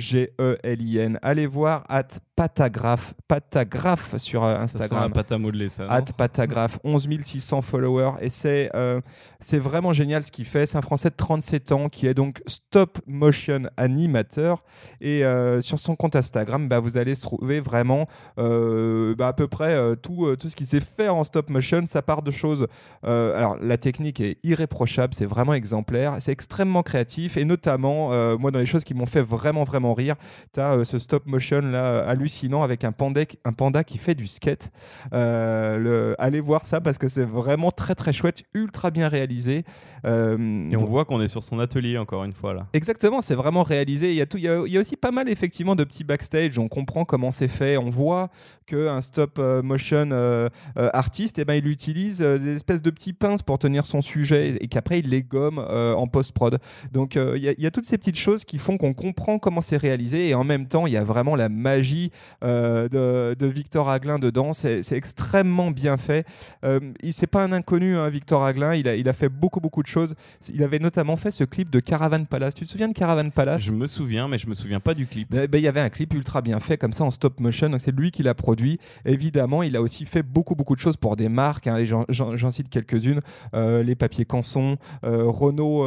H-A-E-G-E-L-I-N. 0.00 1.18
Allez 1.22 1.46
voir 1.46 1.84
at 1.88 2.08
Patagraph, 2.40 3.12
Patagraph 3.28 4.16
sur 4.16 4.42
euh, 4.44 4.54
Ça 4.54 4.62
Instagram. 4.62 5.12
à 5.14 5.36
modeler, 5.36 5.68
ça. 5.68 5.84
At 5.90 6.04
Patagraph, 6.16 6.78
11 6.84 7.06
600 7.20 7.60
followers. 7.60 8.12
Et 8.22 8.30
c'est 8.30 8.70
euh, 8.74 9.02
c'est 9.40 9.58
vraiment 9.58 9.92
génial 9.92 10.24
ce 10.24 10.30
qu'il 10.30 10.46
fait. 10.46 10.64
C'est 10.64 10.78
un 10.78 10.82
Français 10.82 11.10
de 11.10 11.16
37 11.16 11.72
ans 11.72 11.90
qui 11.90 12.06
est 12.06 12.14
donc 12.14 12.40
stop 12.46 12.98
motion 13.06 13.64
animateur. 13.76 14.60
Et 15.02 15.22
euh, 15.22 15.60
sur 15.60 15.78
son 15.78 15.96
compte 15.96 16.16
Instagram, 16.16 16.66
bah, 16.66 16.80
vous 16.80 16.96
allez 16.96 17.14
se 17.14 17.20
trouver 17.20 17.60
vraiment 17.60 18.06
euh, 18.38 19.14
bah, 19.16 19.28
à 19.28 19.32
peu 19.34 19.46
près 19.46 19.94
tout, 19.96 20.34
tout 20.36 20.48
ce 20.48 20.56
qu'il 20.56 20.66
sait 20.66 20.80
faire 20.80 21.14
en 21.16 21.24
stop 21.24 21.50
motion. 21.50 21.84
Ça 21.86 22.00
part 22.00 22.22
de 22.22 22.30
choses. 22.30 22.68
alors, 23.02 23.58
la 23.60 23.76
technique 23.76 24.18
est 24.20 24.38
irréprochable, 24.44 25.12
c'est 25.12 25.26
vraiment 25.26 25.52
exemplaire. 25.52 26.16
C'est 26.20 26.32
extrêmement 26.32 26.82
créatif. 26.82 27.36
Et 27.36 27.44
notamment, 27.44 28.08
moi, 28.38 28.50
dans 28.50 28.60
les 28.60 28.66
choses 28.66 28.84
qui 28.84 28.94
m'ont 28.94 29.04
fait 29.04 29.20
vraiment, 29.20 29.64
vraiment 29.64 29.92
rire, 29.92 30.16
tu 30.54 30.60
as 30.60 30.86
ce 30.86 30.98
stop 30.98 31.26
motion 31.26 31.60
là 31.60 31.90
euh, 31.90 32.10
hallucinant 32.30 32.62
avec 32.62 32.84
un 32.84 32.92
panda, 32.92 33.22
un 33.44 33.52
panda 33.52 33.82
qui 33.84 33.98
fait 33.98 34.14
du 34.14 34.26
skate. 34.26 34.70
Euh, 35.12 35.76
le- 35.76 36.14
allez 36.18 36.40
voir 36.40 36.64
ça 36.64 36.80
parce 36.80 36.96
que 36.98 37.08
c'est 37.08 37.24
vraiment 37.24 37.70
très 37.70 37.94
très 37.94 38.12
chouette, 38.12 38.42
ultra 38.54 38.90
bien 38.90 39.08
réalisé. 39.08 39.64
Euh, 40.06 40.70
Et 40.70 40.76
on 40.76 40.84
voit 40.86 41.04
qu'on 41.04 41.20
est 41.20 41.28
sur 41.28 41.42
son 41.42 41.58
atelier 41.58 41.98
encore 41.98 42.24
une 42.24 42.32
fois 42.32 42.54
là. 42.54 42.66
Exactement, 42.72 43.20
c'est 43.20 43.34
vraiment 43.34 43.62
réalisé. 43.64 44.10
Il 44.10 44.16
y, 44.16 44.20
a 44.20 44.26
tout, 44.26 44.38
il, 44.38 44.44
y 44.44 44.48
a, 44.48 44.62
il 44.64 44.72
y 44.72 44.76
a 44.76 44.80
aussi 44.80 44.96
pas 44.96 45.10
mal 45.10 45.28
effectivement 45.28 45.74
de 45.74 45.84
petits 45.84 46.04
backstage. 46.04 46.58
On 46.58 46.68
comprend 46.68 47.04
comment 47.04 47.30
c'est 47.32 47.48
fait. 47.48 47.76
On 47.76 47.90
voit 47.90 48.28
qu'un 48.66 49.00
stop 49.00 49.38
euh, 49.38 49.62
motion 49.62 50.08
euh, 50.12 50.48
artiste, 50.76 51.38
eh 51.40 51.44
ben, 51.44 51.54
il 51.54 51.66
utilise 51.66 52.18
des 52.20 52.56
espèces 52.56 52.82
de 52.82 52.90
petits 52.90 53.12
pinces 53.12 53.42
pour 53.42 53.58
tenir 53.58 53.84
son 53.86 54.02
sujet 54.02 54.56
et 54.60 54.68
qu'après 54.68 55.00
il 55.00 55.08
les 55.08 55.22
gomme 55.22 55.58
en 55.58 56.06
post-prod. 56.06 56.58
Donc 56.92 57.16
il 57.16 57.42
y, 57.42 57.48
a- 57.48 57.52
il 57.56 57.60
y 57.62 57.66
a 57.66 57.70
toutes 57.70 57.84
ces 57.84 57.98
petites 57.98 58.18
choses 58.18 58.44
qui 58.44 58.58
font 58.58 58.76
qu'on 58.78 58.92
comprend 58.94 59.38
comment 59.38 59.60
c'est 59.60 59.76
réalisé 59.76 60.28
et 60.28 60.34
en 60.34 60.44
même 60.44 60.66
temps 60.68 60.86
il 60.86 60.92
y 60.92 60.96
a 60.96 61.04
vraiment 61.04 61.34
la 61.36 61.48
magie 61.48 62.10
euh, 62.44 62.88
de, 62.88 63.34
de 63.34 63.46
Victor 63.46 63.88
Haglin 63.88 64.18
dedans. 64.18 64.52
C'est 64.52 64.92
extrêmement 64.92 65.70
bien 65.70 65.96
fait. 65.96 66.26
Euh, 66.64 66.80
il 67.02 67.12
c'est 67.12 67.26
pas 67.26 67.42
un 67.44 67.52
inconnu, 67.52 67.96
hein, 67.96 68.08
Victor 68.08 68.42
Haglin. 68.44 68.74
Il 68.74 68.88
a, 68.88 68.96
il 68.96 69.08
a 69.08 69.12
fait 69.12 69.28
beaucoup 69.28 69.60
beaucoup 69.60 69.82
de 69.82 69.86
choses. 69.88 70.14
Il 70.52 70.62
avait 70.62 70.78
notamment 70.78 71.16
fait 71.16 71.30
ce 71.30 71.44
clip 71.44 71.70
de 71.70 71.80
Caravan 71.80 72.24
Palace. 72.24 72.54
Tu 72.54 72.64
te 72.64 72.70
souviens 72.70 72.88
de 72.88 72.94
Caravan 72.94 73.30
Palace? 73.30 73.62
Je 73.62 73.72
me 73.72 73.86
souviens, 73.86 74.26
mais 74.28 74.38
je 74.38 74.48
me 74.48 74.54
souviens 74.54 74.80
pas 74.80 74.94
du 74.94 75.06
clip. 75.06 75.30
Ben, 75.30 75.46
ben, 75.46 75.58
il 75.58 75.64
y 75.64 75.68
avait 75.68 75.80
un 75.80 75.90
clip 75.90 76.14
ultra 76.14 76.40
bien 76.40 76.60
fait 76.60 76.78
comme 76.78 76.92
ça 76.92 77.04
en 77.04 77.10
stop 77.10 77.40
motion, 77.40 77.70
c'est 77.78 77.94
lui 77.94 78.10
qui 78.10 78.22
l'a 78.22 78.34
produit. 78.34 78.78
Évidemment, 79.04 79.62
il 79.62 79.76
a 79.76 79.82
aussi 79.82 80.06
fait 80.06 80.22
beaucoup 80.22 80.54
beaucoup 80.54 80.74
de 80.74 80.80
choses 80.80 80.96
pour 80.96 81.16
des 81.16 81.28
marques. 81.28 81.66
hein, 81.66 81.84
J'en 82.08 82.50
cite 82.50 82.68
quelques-unes 82.68 83.20
Euh, 83.54 83.82
les 83.82 83.94
papiers 83.94 84.24
Canson, 84.24 84.76
euh, 85.04 85.24
Renault, 85.26 85.80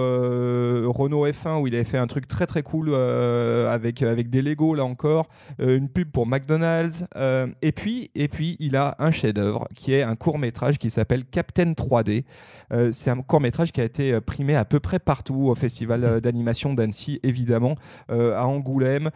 Renault 0.91 1.27
F1 1.27 1.61
où 1.61 1.67
il 1.67 1.75
avait 1.75 1.83
fait 1.83 1.97
un 1.97 2.07
truc 2.07 2.27
très 2.27 2.45
très 2.45 2.63
cool 2.63 2.93
avec 2.93 4.01
avec 4.01 4.29
des 4.29 4.41
Lego 4.41 4.75
là 4.75 4.85
encore, 4.85 5.27
une 5.59 5.89
pub 5.89 6.09
pour 6.13 6.27
McDonald's. 6.27 7.05
euh, 7.17 7.47
et 7.61 7.71
puis 7.71 8.11
et 8.15 8.27
puis 8.27 8.55
il 8.59 8.77
a 8.77 8.95
un 8.99 9.11
chef-d'œuvre 9.11 9.67
qui 9.75 9.93
est 9.93 10.03
un 10.03 10.15
court 10.15 10.37
métrage 10.37 10.77
qui 10.77 10.89
s'appelle 10.89 11.25
Captain 11.25 11.73
3D. 11.73 12.23
Euh, 12.71 12.91
c'est 12.93 13.09
un 13.09 13.21
court 13.21 13.41
métrage 13.41 13.71
qui 13.71 13.81
a 13.81 13.83
été 13.83 14.13
euh, 14.13 14.21
primé 14.21 14.55
à 14.55 14.63
peu 14.63 14.79
près 14.79 14.99
partout 14.99 15.47
au 15.47 15.55
festival 15.55 16.21
d'animation 16.21 16.73
d'Annecy 16.73 17.19
évidemment, 17.23 17.75
à 18.09 18.45
Angoulême 18.45 19.09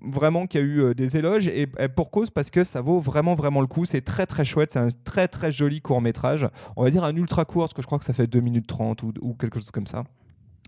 vraiment 0.00 0.46
qui 0.46 0.56
a 0.58 0.62
eu 0.62 0.94
des 0.94 1.18
éloges 1.18 1.48
et, 1.48 1.66
pour 1.94 2.10
cause 2.10 2.30
parce 2.30 2.48
que 2.50 2.64
ça 2.64 2.80
vaut 2.80 3.00
vraiment 3.00 3.34
vraiment 3.34 3.60
le 3.60 3.66
coup 3.66 3.84
c'est 3.84 4.00
très 4.00 4.26
très 4.26 4.44
chouette 4.44 4.70
c'est 4.72 4.78
un 4.78 4.88
très 5.04 5.28
très 5.28 5.52
joli 5.52 5.80
court 5.80 6.00
métrage 6.00 6.48
on 6.76 6.84
va 6.84 6.90
dire 6.90 7.04
un 7.04 7.14
ultra 7.14 7.44
court 7.44 7.64
parce 7.64 7.74
que 7.74 7.82
je 7.82 7.86
crois 7.86 7.98
que 7.98 8.04
ça 8.04 8.14
fait 8.14 8.26
2 8.26 8.40
minutes 8.40 8.66
30 8.66 9.02
ou, 9.02 9.12
ou 9.20 9.34
quelque 9.34 9.58
chose 9.58 9.70
comme 9.70 9.86
ça 9.86 10.04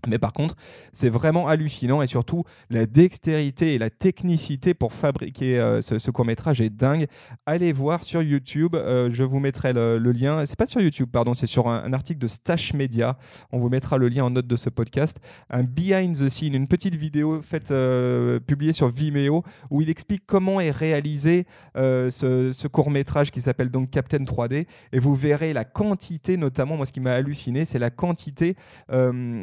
mais 0.07 0.19
par 0.19 0.33
contre, 0.33 0.55
c'est 0.91 1.09
vraiment 1.09 1.47
hallucinant 1.47 2.01
et 2.01 2.07
surtout 2.07 2.43
la 2.69 2.85
dextérité 2.85 3.73
et 3.73 3.77
la 3.77 3.89
technicité 3.89 4.73
pour 4.73 4.93
fabriquer 4.93 5.59
euh, 5.59 5.81
ce, 5.81 5.99
ce 5.99 6.11
court-métrage 6.11 6.61
est 6.61 6.69
dingue. 6.69 7.07
Allez 7.45 7.71
voir 7.71 8.03
sur 8.03 8.21
YouTube, 8.21 8.75
euh, 8.75 9.09
je 9.11 9.23
vous 9.23 9.39
mettrai 9.39 9.73
le, 9.73 9.97
lien. 9.97 10.45
C'est 10.45 10.57
pas 10.57 10.65
sur 10.65 10.81
YouTube, 10.81 11.09
pardon, 11.11 11.33
c'est 11.33 11.47
sur 11.47 11.67
un, 11.67 11.93
article 11.93 12.19
de 12.19 12.27
Stash 12.27 12.73
Media. 12.73 13.17
On 13.51 13.59
vous 13.59 13.69
mettra 13.69 13.97
le 13.97 14.09
lien 14.09 14.25
en 14.25 14.29
note 14.29 14.47
de 14.47 14.55
ce 14.55 14.69
podcast. 14.69 15.17
Un 15.49 15.63
behind 15.63 16.15
the 16.15 16.29
scene, 16.29 16.53
une 16.53 16.67
petite 16.67 16.95
vidéo 16.95 17.41
faite, 17.41 17.71
euh, 17.71 18.39
publiée 18.39 18.73
sur 18.73 18.89
Vimeo 18.89 19.43
où 19.69 19.81
il 19.81 19.89
explique 19.89 20.23
comment 20.25 20.59
est 20.59 20.71
réalisé 20.71 21.45
ce, 21.75 22.51
ce 22.53 22.67
court-métrage 22.67 23.31
qui 23.31 23.41
s'appelle 23.41 23.69
donc 23.69 23.89
Captain 23.89 24.23
3D. 24.23 24.65
Et 24.91 24.99
vous 24.99 25.15
verrez 25.15 25.53
la 25.53 25.65
quantité, 25.65 26.37
notamment, 26.37 26.77
moi 26.77 26.85
ce 26.85 26.91
qui 26.91 26.99
m'a 26.99 27.13
halluciné, 27.13 27.65
c'est 27.65 27.79
la 27.79 27.89
quantité 27.89 28.55
euh, 28.91 29.41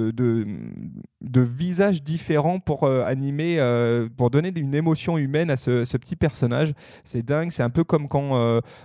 de, 0.00 0.10
de, 0.10 0.46
de 1.20 1.40
visages 1.40 2.02
différents 2.02 2.60
pour 2.60 2.84
euh, 2.84 3.04
animer, 3.04 3.56
euh, 3.58 4.08
pour 4.16 4.30
donner 4.30 4.52
une 4.56 4.74
émotion 4.74 5.18
humaine 5.18 5.50
à 5.50 5.56
ce, 5.56 5.84
ce 5.84 5.96
petit 5.96 6.16
personnage. 6.16 6.72
C'est 7.04 7.22
dingue, 7.24 7.50
c'est 7.50 7.62
un 7.62 7.70
peu 7.70 7.84
comme 7.84 8.08
quand, 8.08 8.30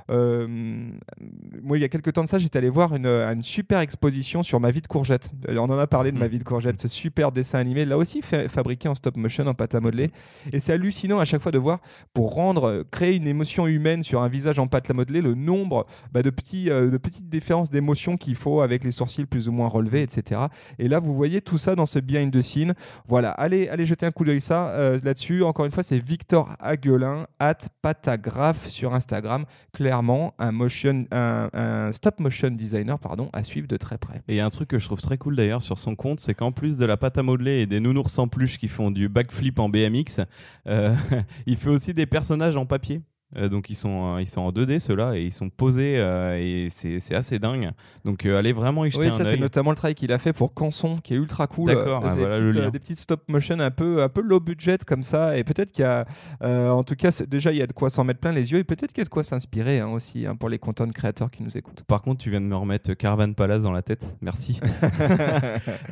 euh, 0.10 0.88
moi 1.64 1.78
il 1.78 1.82
y 1.82 1.84
a 1.84 1.90
quelques 1.90 2.14
temps 2.14 2.24
de 2.24 2.28
ça, 2.28 2.40
j'étais 2.40 2.58
allé 2.60 2.70
voir 2.70 2.96
une, 2.96 3.08
une 3.08 3.44
super 3.44 3.80
exposition 3.80 4.44
sur 4.44 4.60
Ma 4.60 4.72
vie 4.72 4.82
de 4.82 4.88
courgette. 4.88 5.30
On 5.50 5.58
en 5.58 5.78
a 5.78 5.88
parlé 5.88 6.12
de 6.12 6.18
Ma 6.18 6.26
Mhm. 6.26 6.32
vie 6.32 6.40
de 6.40 6.44
courgette, 6.44 6.80
ce 6.80 6.88
super 6.88 7.32
dessin 7.32 7.60
animé, 7.60 7.86
là 7.86 7.98
aussi 7.98 8.22
fait- 8.22 8.48
fabriqué 8.48 8.88
en 8.90 8.96
stop 8.96 9.16
motion, 9.18 9.46
en 9.48 9.54
pâte 9.54 9.76
à 9.76 9.80
modeler. 9.80 10.12
Et 10.52 10.60
c'est 10.60 10.74
hallucinant 10.74 11.20
à 11.20 11.26
chaque 11.26 11.42
fois 11.42 11.52
de 11.52 11.60
voir, 11.60 11.80
pour 12.14 12.34
rendre, 12.34 12.84
créer 12.92 13.16
une 13.16 13.28
émotion 13.28 13.68
humaine 13.68 14.02
sur 14.04 14.22
un 14.22 14.28
visage 14.28 14.58
en 14.60 14.68
pâte 14.68 14.90
à 14.90 14.94
modeler, 14.94 15.22
le 15.22 15.36
nombre 15.36 15.86
bah, 16.12 16.24
de, 16.24 16.30
petits, 16.30 16.66
de 16.66 16.98
petites 16.98 17.30
différences 17.30 17.70
d'émotions 17.70 18.18
qu'il 18.18 18.36
faut 18.36 18.62
avec 18.62 18.84
les 18.84 18.92
sourcils 18.92 19.26
plus 19.26 19.48
ou 19.48 19.52
moins 19.52 19.68
relevés, 19.68 20.02
etc. 20.02 20.42
Et 20.80 20.88
là, 20.88 21.00
vous 21.06 21.16
voyez 21.16 21.42
tout 21.42 21.58
ça 21.58 21.76
dans 21.76 21.86
ce 21.86 22.00
behind 22.00 22.34
the 22.34 22.42
scene. 22.42 22.74
Voilà, 23.08 23.32
allez, 23.32 23.70
allez 23.70 23.86
jeter 23.86 24.06
un 24.06 24.12
coup 24.12 24.26
d'œil 24.26 24.42
ça 24.42 24.70
euh, 24.70 25.00
là-dessus. 25.04 25.44
Encore 25.44 25.66
une 25.66 25.72
fois, 25.72 25.84
c'est 25.84 26.00
Victor 26.00 26.56
Aguelin, 26.60 27.28
at 27.40 27.58
patagraph 27.82 28.68
sur 28.68 28.94
Instagram. 28.94 29.46
Clairement, 29.74 30.34
un, 30.40 30.52
stop 31.92 32.20
motion 32.20 32.52
designer 32.52 33.00
pardon, 33.00 33.30
à 33.34 33.44
suivre 33.44 33.68
de 33.68 33.78
très 33.78 33.98
près. 33.98 34.22
Et 34.28 34.40
un 34.40 34.50
truc 34.50 34.70
que 34.70 34.80
je 34.80 34.86
trouve 34.86 35.02
très 35.02 35.18
cool 35.18 35.36
d'ailleurs 35.36 35.62
sur 35.62 35.78
son 35.78 35.96
compte, 35.96 36.20
c'est 36.20 36.34
qu'en 36.34 36.52
plus 36.52 36.78
de 36.78 36.86
la 36.86 36.98
pâte 36.98 37.18
à 37.18 37.24
modeler 37.24 37.62
et 37.62 37.66
des 37.66 37.80
nounours 37.80 38.18
en 38.18 38.28
peluche 38.28 38.58
qui 38.58 38.68
font 38.68 38.92
du 38.92 39.10
backflip 39.10 39.60
en 39.60 39.70
BMX, 39.70 40.22
euh, 40.68 40.96
il 41.46 41.58
fait 41.58 41.70
aussi 41.70 41.94
des 41.94 42.06
personnages 42.06 42.58
en 42.58 42.66
papier. 42.66 43.02
Euh, 43.38 43.50
donc 43.50 43.70
ils 43.70 43.76
sont, 43.76 44.16
euh, 44.16 44.22
ils 44.22 44.28
sont 44.28 44.42
en 44.42 44.52
2D 44.52 44.80
ceux-là 44.80 45.16
et 45.16 45.24
ils 45.24 45.32
sont 45.32 45.50
posés 45.50 45.98
euh, 45.98 46.38
et 46.40 46.70
c'est 46.70 47.16
assez 47.16 47.40
dingue. 47.40 47.72
Donc 48.04 48.26
allez 48.26 48.54
vraiment 48.54 48.86
y 48.86 48.90
jeter 48.90 49.08
oui, 49.08 49.14
ça 49.14 49.26
c'est 49.26 49.38
notamment 49.38 49.72
le 49.72 49.76
travail 49.76 49.96
qu'il 49.96 50.12
a 50.12 50.18
fait 50.18 50.34
pour 50.34 50.54
Canson 50.54 50.98
qui 51.04 51.14
est 51.14 51.18
ultra 51.18 51.48
cool. 51.48 51.72
D'accord, 51.72 52.04
ah, 52.06 52.16
voilà 52.16 52.72
des 52.72 52.80
petites 52.80 53.00
stop 53.00 53.24
motion 53.28 53.60
un 53.60 53.72
peu, 53.72 54.02
un 54.02 54.10
peu 54.10 54.22
low 54.22 54.40
budget 54.40 54.78
comme 54.86 55.04
ça 55.04 55.38
et 55.38 55.44
peut-être 55.44 55.72
qu'il 55.72 55.84
y 55.84 55.88
a, 55.88 56.06
en 56.42 56.84
tout 56.84 56.96
cas 56.96 57.10
déjà 57.28 57.52
il 57.52 57.58
y 57.58 57.62
a 57.62 57.68
de 57.68 57.74
quoi 57.74 57.90
s'en 57.90 58.04
mettre 58.04 58.20
plein 58.20 58.32
les 58.32 58.52
yeux 58.52 58.60
et 58.60 58.64
peut-être 58.64 58.92
qu'il 58.92 59.00
y 59.00 59.02
a 59.02 59.06
de 59.06 59.10
quoi 59.10 59.24
s'inspirer 59.24 59.80
hein, 59.80 59.90
aussi 59.90 60.26
hein, 60.26 60.36
pour 60.36 60.50
les 60.50 60.60
content 60.60 60.88
créateurs 60.90 61.32
qui 61.32 61.44
nous 61.44 61.58
écoutent. 61.58 61.84
Par 61.84 62.02
contre 62.02 62.22
tu 62.22 62.30
viens 62.30 62.42
de 62.42 62.46
me 62.46 62.56
remettre 62.56 62.94
Caravan 62.94 63.34
Palace 63.34 63.64
dans 63.64 63.72
la 63.72 63.82
tête, 63.82 64.16
merci. 64.22 64.60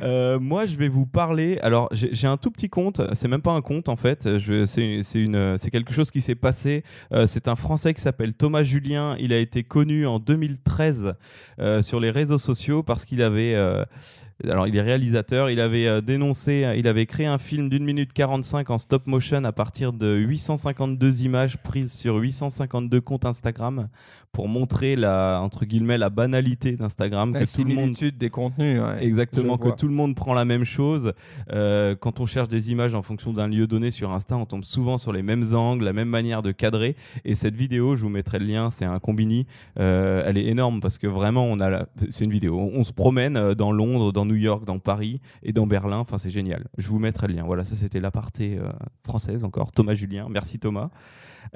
moi 0.40 0.66
je 0.66 0.76
vais 0.76 0.88
vous 0.88 1.06
parler, 1.06 1.58
alors 1.62 1.88
j'ai 1.92 2.26
un 2.26 2.36
tout 2.36 2.50
petit 2.50 2.68
compte, 2.68 3.00
c'est 3.14 3.28
même 3.28 3.42
pas 3.42 3.52
un 3.52 3.62
compte 3.62 3.88
en 3.88 3.96
fait, 3.96 4.28
c'est 4.38 5.70
quelque 5.70 5.92
chose 5.92 6.10
qui 6.10 6.20
s'est 6.20 6.34
passé 6.34 6.84
c'est 7.34 7.48
un 7.48 7.56
Français 7.56 7.92
qui 7.94 8.00
s'appelle 8.00 8.32
Thomas 8.32 8.62
Julien. 8.62 9.16
Il 9.18 9.32
a 9.32 9.38
été 9.40 9.64
connu 9.64 10.06
en 10.06 10.20
2013 10.20 11.14
euh, 11.58 11.82
sur 11.82 11.98
les 11.98 12.12
réseaux 12.12 12.38
sociaux 12.38 12.84
parce 12.84 13.04
qu'il 13.04 13.22
avait 13.22 13.56
euh, 13.56 13.84
alors 14.48 14.66
il 14.66 14.76
est 14.76 14.82
réalisateur, 14.82 15.48
il 15.48 15.60
avait 15.60 15.86
euh, 15.86 16.00
dénoncé, 16.00 16.74
il 16.76 16.88
avait 16.88 17.06
créé 17.06 17.26
un 17.26 17.38
film 17.38 17.68
d'une 17.68 17.84
minute 17.84 18.12
45 18.12 18.70
en 18.70 18.78
stop 18.78 19.06
motion 19.06 19.44
à 19.44 19.52
partir 19.52 19.92
de 19.92 20.14
852 20.14 21.22
images 21.22 21.56
prises 21.58 21.92
sur 21.92 22.16
852 22.16 23.00
comptes 23.00 23.24
Instagram 23.24 23.88
pour 24.32 24.48
montrer 24.48 24.96
la 24.96 25.40
entre 25.40 25.64
guillemets 25.64 25.96
la 25.96 26.10
banalité 26.10 26.72
d'Instagram 26.72 27.32
la 27.32 27.40
que 27.40 27.44
tout 27.44 27.64
le 27.64 27.74
monde 27.74 27.92
des 27.92 28.30
contenus 28.30 28.82
exactement 29.00 29.56
que 29.56 29.68
tout 29.70 29.86
le 29.86 29.94
monde 29.94 30.16
prend 30.16 30.34
la 30.34 30.44
même 30.44 30.64
chose. 30.64 31.12
Euh, 31.52 31.94
quand 31.94 32.18
on 32.20 32.26
cherche 32.26 32.48
des 32.48 32.72
images 32.72 32.94
en 32.94 33.02
fonction 33.02 33.32
d'un 33.32 33.46
lieu 33.46 33.66
donné 33.66 33.92
sur 33.92 34.12
Insta 34.12 34.36
on 34.36 34.46
tombe 34.46 34.64
souvent 34.64 34.98
sur 34.98 35.12
les 35.12 35.22
mêmes 35.22 35.44
angles 35.54 35.84
la 35.84 35.92
même 35.92 36.08
manière 36.08 36.42
de 36.42 36.50
cadrer. 36.50 36.96
Et 37.24 37.34
cette 37.34 37.54
vidéo 37.54 37.94
je 37.94 38.02
vous 38.02 38.08
mettrai 38.08 38.40
le 38.40 38.46
lien 38.46 38.70
c'est 38.70 38.84
un 38.84 38.98
combini 38.98 39.46
euh, 39.78 40.24
elle 40.26 40.36
est 40.36 40.46
énorme 40.46 40.80
parce 40.80 40.98
que 40.98 41.06
vraiment 41.06 41.44
on 41.44 41.60
a 41.60 41.86
c'est 42.10 42.24
une 42.24 42.32
vidéo. 42.32 42.58
On, 42.58 42.84
se 42.84 42.92
promène 42.92 43.54
dans 43.54 43.72
Londres 43.72 44.12
dans 44.12 44.23
New 44.24 44.34
York, 44.34 44.64
dans 44.64 44.78
Paris 44.78 45.20
et 45.42 45.52
dans 45.52 45.66
Berlin. 45.66 45.98
Enfin, 45.98 46.18
c'est 46.18 46.30
génial. 46.30 46.66
Je 46.78 46.88
vous 46.88 46.98
mettrai 46.98 47.28
le 47.28 47.34
lien. 47.34 47.44
Voilà, 47.44 47.64
ça 47.64 47.76
c'était 47.76 48.00
l'aparté 48.00 48.58
euh, 48.58 48.70
française 49.00 49.44
encore. 49.44 49.72
Thomas 49.72 49.94
Julien, 49.94 50.26
merci 50.30 50.58
Thomas. 50.58 50.90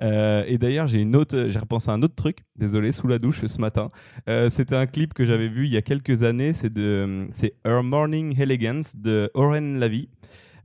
Euh, 0.02 0.44
et 0.46 0.58
d'ailleurs, 0.58 0.86
j'ai 0.86 1.00
une 1.00 1.16
autre, 1.16 1.46
j'ai 1.48 1.58
repensé 1.58 1.90
à 1.90 1.94
un 1.94 2.02
autre 2.02 2.14
truc. 2.14 2.38
Désolé, 2.56 2.92
sous 2.92 3.08
la 3.08 3.18
douche 3.18 3.46
ce 3.46 3.60
matin. 3.60 3.88
Euh, 4.28 4.48
c'était 4.48 4.76
un 4.76 4.86
clip 4.86 5.14
que 5.14 5.24
j'avais 5.24 5.48
vu 5.48 5.66
il 5.66 5.72
y 5.72 5.76
a 5.76 5.82
quelques 5.82 6.22
années. 6.22 6.52
C'est 6.52 6.72
de, 6.72 7.26
c'est 7.30 7.54
Her 7.64 7.82
Morning 7.82 8.38
Elegance 8.38 8.96
de 8.96 9.30
Oren 9.34 9.78
Lavie. 9.78 10.08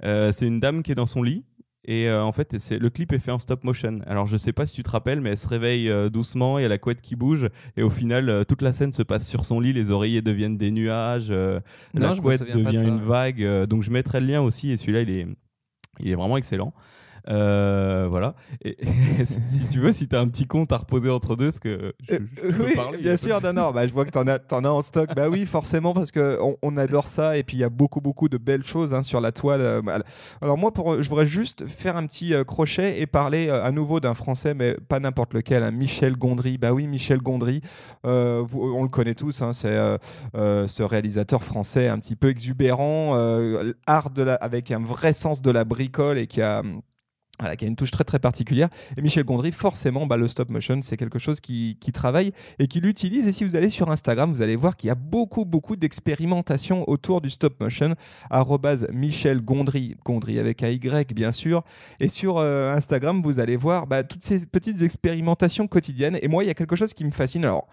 c'est 0.01 0.45
une 0.45 0.59
dame 0.59 0.83
qui 0.83 0.91
est 0.91 0.95
dans 0.95 1.05
son 1.05 1.23
lit 1.23 1.45
et 1.85 2.07
euh, 2.07 2.23
en 2.23 2.31
fait, 2.31 2.57
c'est, 2.59 2.79
le 2.79 2.89
clip 2.89 3.11
est 3.11 3.19
fait 3.19 3.31
en 3.31 3.39
stop 3.39 3.63
motion. 3.63 3.99
Alors, 4.07 4.25
je 4.25 4.37
sais 4.37 4.53
pas 4.53 4.65
si 4.65 4.73
tu 4.73 4.83
te 4.83 4.89
rappelles, 4.89 5.19
mais 5.19 5.31
elle 5.31 5.37
se 5.37 5.47
réveille 5.47 5.89
euh, 5.89 6.09
doucement, 6.09 6.57
il 6.57 6.61
y 6.61 6.65
a 6.65 6.69
la 6.69 6.77
couette 6.77 7.01
qui 7.01 7.15
bouge, 7.15 7.49
et 7.75 7.83
au 7.83 7.89
final, 7.89 8.29
euh, 8.29 8.43
toute 8.45 8.61
la 8.61 8.71
scène 8.71 8.93
se 8.93 9.03
passe 9.03 9.27
sur 9.27 9.43
son 9.43 9.59
lit, 9.59 9.73
les 9.73 9.91
oreillers 9.91 10.21
deviennent 10.21 10.57
des 10.57 10.71
nuages, 10.71 11.31
la 11.31 12.15
couette 12.15 12.43
devient 12.43 12.83
une 12.83 13.01
vague. 13.01 13.65
donc, 13.65 13.83
je 13.83 13.91
mettrai 13.91 14.21
le 14.21 14.27
lien 14.27 14.41
aussi, 14.41 14.71
et 14.71 14.77
celui-là, 14.77 15.01
il 15.01 15.09
est, 15.09 15.27
il 15.99 16.09
est 16.09 16.15
vraiment 16.15 16.37
excellent. 16.37 16.73
Euh, 17.29 18.07
voilà. 18.09 18.35
Et, 18.63 18.77
si 19.45 19.67
tu 19.67 19.79
veux, 19.79 19.91
si 19.91 20.07
tu 20.07 20.15
as 20.15 20.19
un 20.19 20.27
petit 20.27 20.45
compte 20.45 20.71
à 20.71 20.77
reposer 20.77 21.09
entre 21.09 21.35
deux, 21.35 21.51
ce 21.51 21.59
que 21.59 21.93
je, 22.09 22.17
peux 22.17 22.65
oui, 22.65 22.75
parler, 22.75 22.97
bien 22.97 23.17
sûr, 23.17 23.41
non, 23.41 23.53
non, 23.53 23.71
bah, 23.71 23.87
je 23.87 23.93
vois 23.93 24.05
que 24.05 24.11
tu 24.11 24.17
en, 24.17 24.27
as, 24.27 24.39
en 24.51 24.65
as 24.65 24.69
en 24.69 24.81
stock. 24.81 25.09
bah 25.15 25.29
oui, 25.29 25.45
forcément, 25.45 25.93
parce 25.93 26.11
qu'on 26.11 26.57
on 26.61 26.77
adore 26.77 27.07
ça. 27.07 27.37
Et 27.37 27.43
puis, 27.43 27.57
il 27.57 27.59
y 27.61 27.63
a 27.63 27.69
beaucoup, 27.69 28.01
beaucoup 28.01 28.29
de 28.29 28.37
belles 28.37 28.63
choses 28.63 28.93
hein, 28.93 29.03
sur 29.03 29.21
la 29.21 29.31
toile. 29.31 29.61
Euh, 29.61 29.81
alors, 30.41 30.57
moi, 30.57 30.71
pour, 30.71 31.01
je 31.01 31.09
voudrais 31.09 31.25
juste 31.25 31.65
faire 31.67 31.95
un 31.97 32.05
petit 32.05 32.33
euh, 32.33 32.43
crochet 32.43 32.99
et 32.99 33.05
parler 33.05 33.49
à 33.49 33.71
nouveau 33.71 33.99
d'un 33.99 34.13
Français, 34.13 34.53
mais 34.53 34.75
pas 34.87 34.99
n'importe 34.99 35.33
lequel, 35.33 35.63
hein, 35.63 35.71
Michel 35.71 36.17
Gondry. 36.17 36.57
Bah 36.57 36.73
oui, 36.73 36.87
Michel 36.87 37.19
Gondry, 37.19 37.61
on 38.03 38.83
le 38.83 38.89
connaît 38.89 39.15
tous, 39.15 39.41
hein, 39.41 39.53
c'est 39.53 39.77
ce 40.33 40.83
réalisateur 40.83 41.43
français 41.43 41.87
un 41.87 41.99
petit 41.99 42.15
peu 42.15 42.29
exubérant, 42.29 43.15
art 43.85 44.09
de 44.09 44.23
la, 44.23 44.35
avec 44.35 44.71
un 44.71 44.79
vrai 44.79 45.13
sens 45.13 45.41
de 45.41 45.51
la 45.51 45.63
bricole 45.63 46.17
et 46.17 46.27
qui 46.27 46.41
a 46.41 46.61
voilà, 47.39 47.55
qui 47.55 47.65
a 47.65 47.67
une 47.67 47.75
touche 47.75 47.91
très 47.91 48.03
très 48.03 48.19
particulière. 48.19 48.69
Et 48.95 49.01
Michel 49.01 49.23
Gondry, 49.23 49.51
forcément, 49.51 50.05
bah, 50.05 50.17
le 50.17 50.27
stop 50.27 50.49
motion, 50.51 50.79
c'est 50.81 50.97
quelque 50.97 51.19
chose 51.19 51.39
qui, 51.39 51.77
travaille 51.93 52.31
et 52.59 52.67
qui 52.67 52.79
l'utilise. 52.79 53.27
Et 53.27 53.31
si 53.31 53.43
vous 53.43 53.55
allez 53.55 53.69
sur 53.69 53.89
Instagram, 53.89 54.31
vous 54.31 54.41
allez 54.41 54.55
voir 54.55 54.75
qu'il 54.75 54.87
y 54.87 54.91
a 54.91 54.95
beaucoup 54.95 55.45
beaucoup 55.45 55.75
d'expérimentation 55.75 56.87
autour 56.89 57.21
du 57.21 57.29
stop 57.29 57.59
motion. 57.59 57.95
Michel 58.93 59.41
Gondry, 59.41 59.95
Gondry 60.05 60.39
avec 60.39 60.63
un 60.63 60.69
Y 60.69 61.13
bien 61.13 61.31
sûr. 61.31 61.63
Et 61.99 62.09
sur 62.09 62.37
euh, 62.37 62.73
Instagram, 62.73 63.21
vous 63.23 63.39
allez 63.39 63.57
voir 63.57 63.87
bah, 63.87 64.03
toutes 64.03 64.23
ces 64.23 64.45
petites 64.45 64.81
expérimentations 64.81 65.67
quotidiennes. 65.67 66.17
Et 66.21 66.27
moi, 66.27 66.43
il 66.43 66.47
y 66.47 66.51
a 66.51 66.55
quelque 66.55 66.75
chose 66.75 66.93
qui 66.93 67.03
me 67.03 67.11
fascine. 67.11 67.45
Alors, 67.45 67.67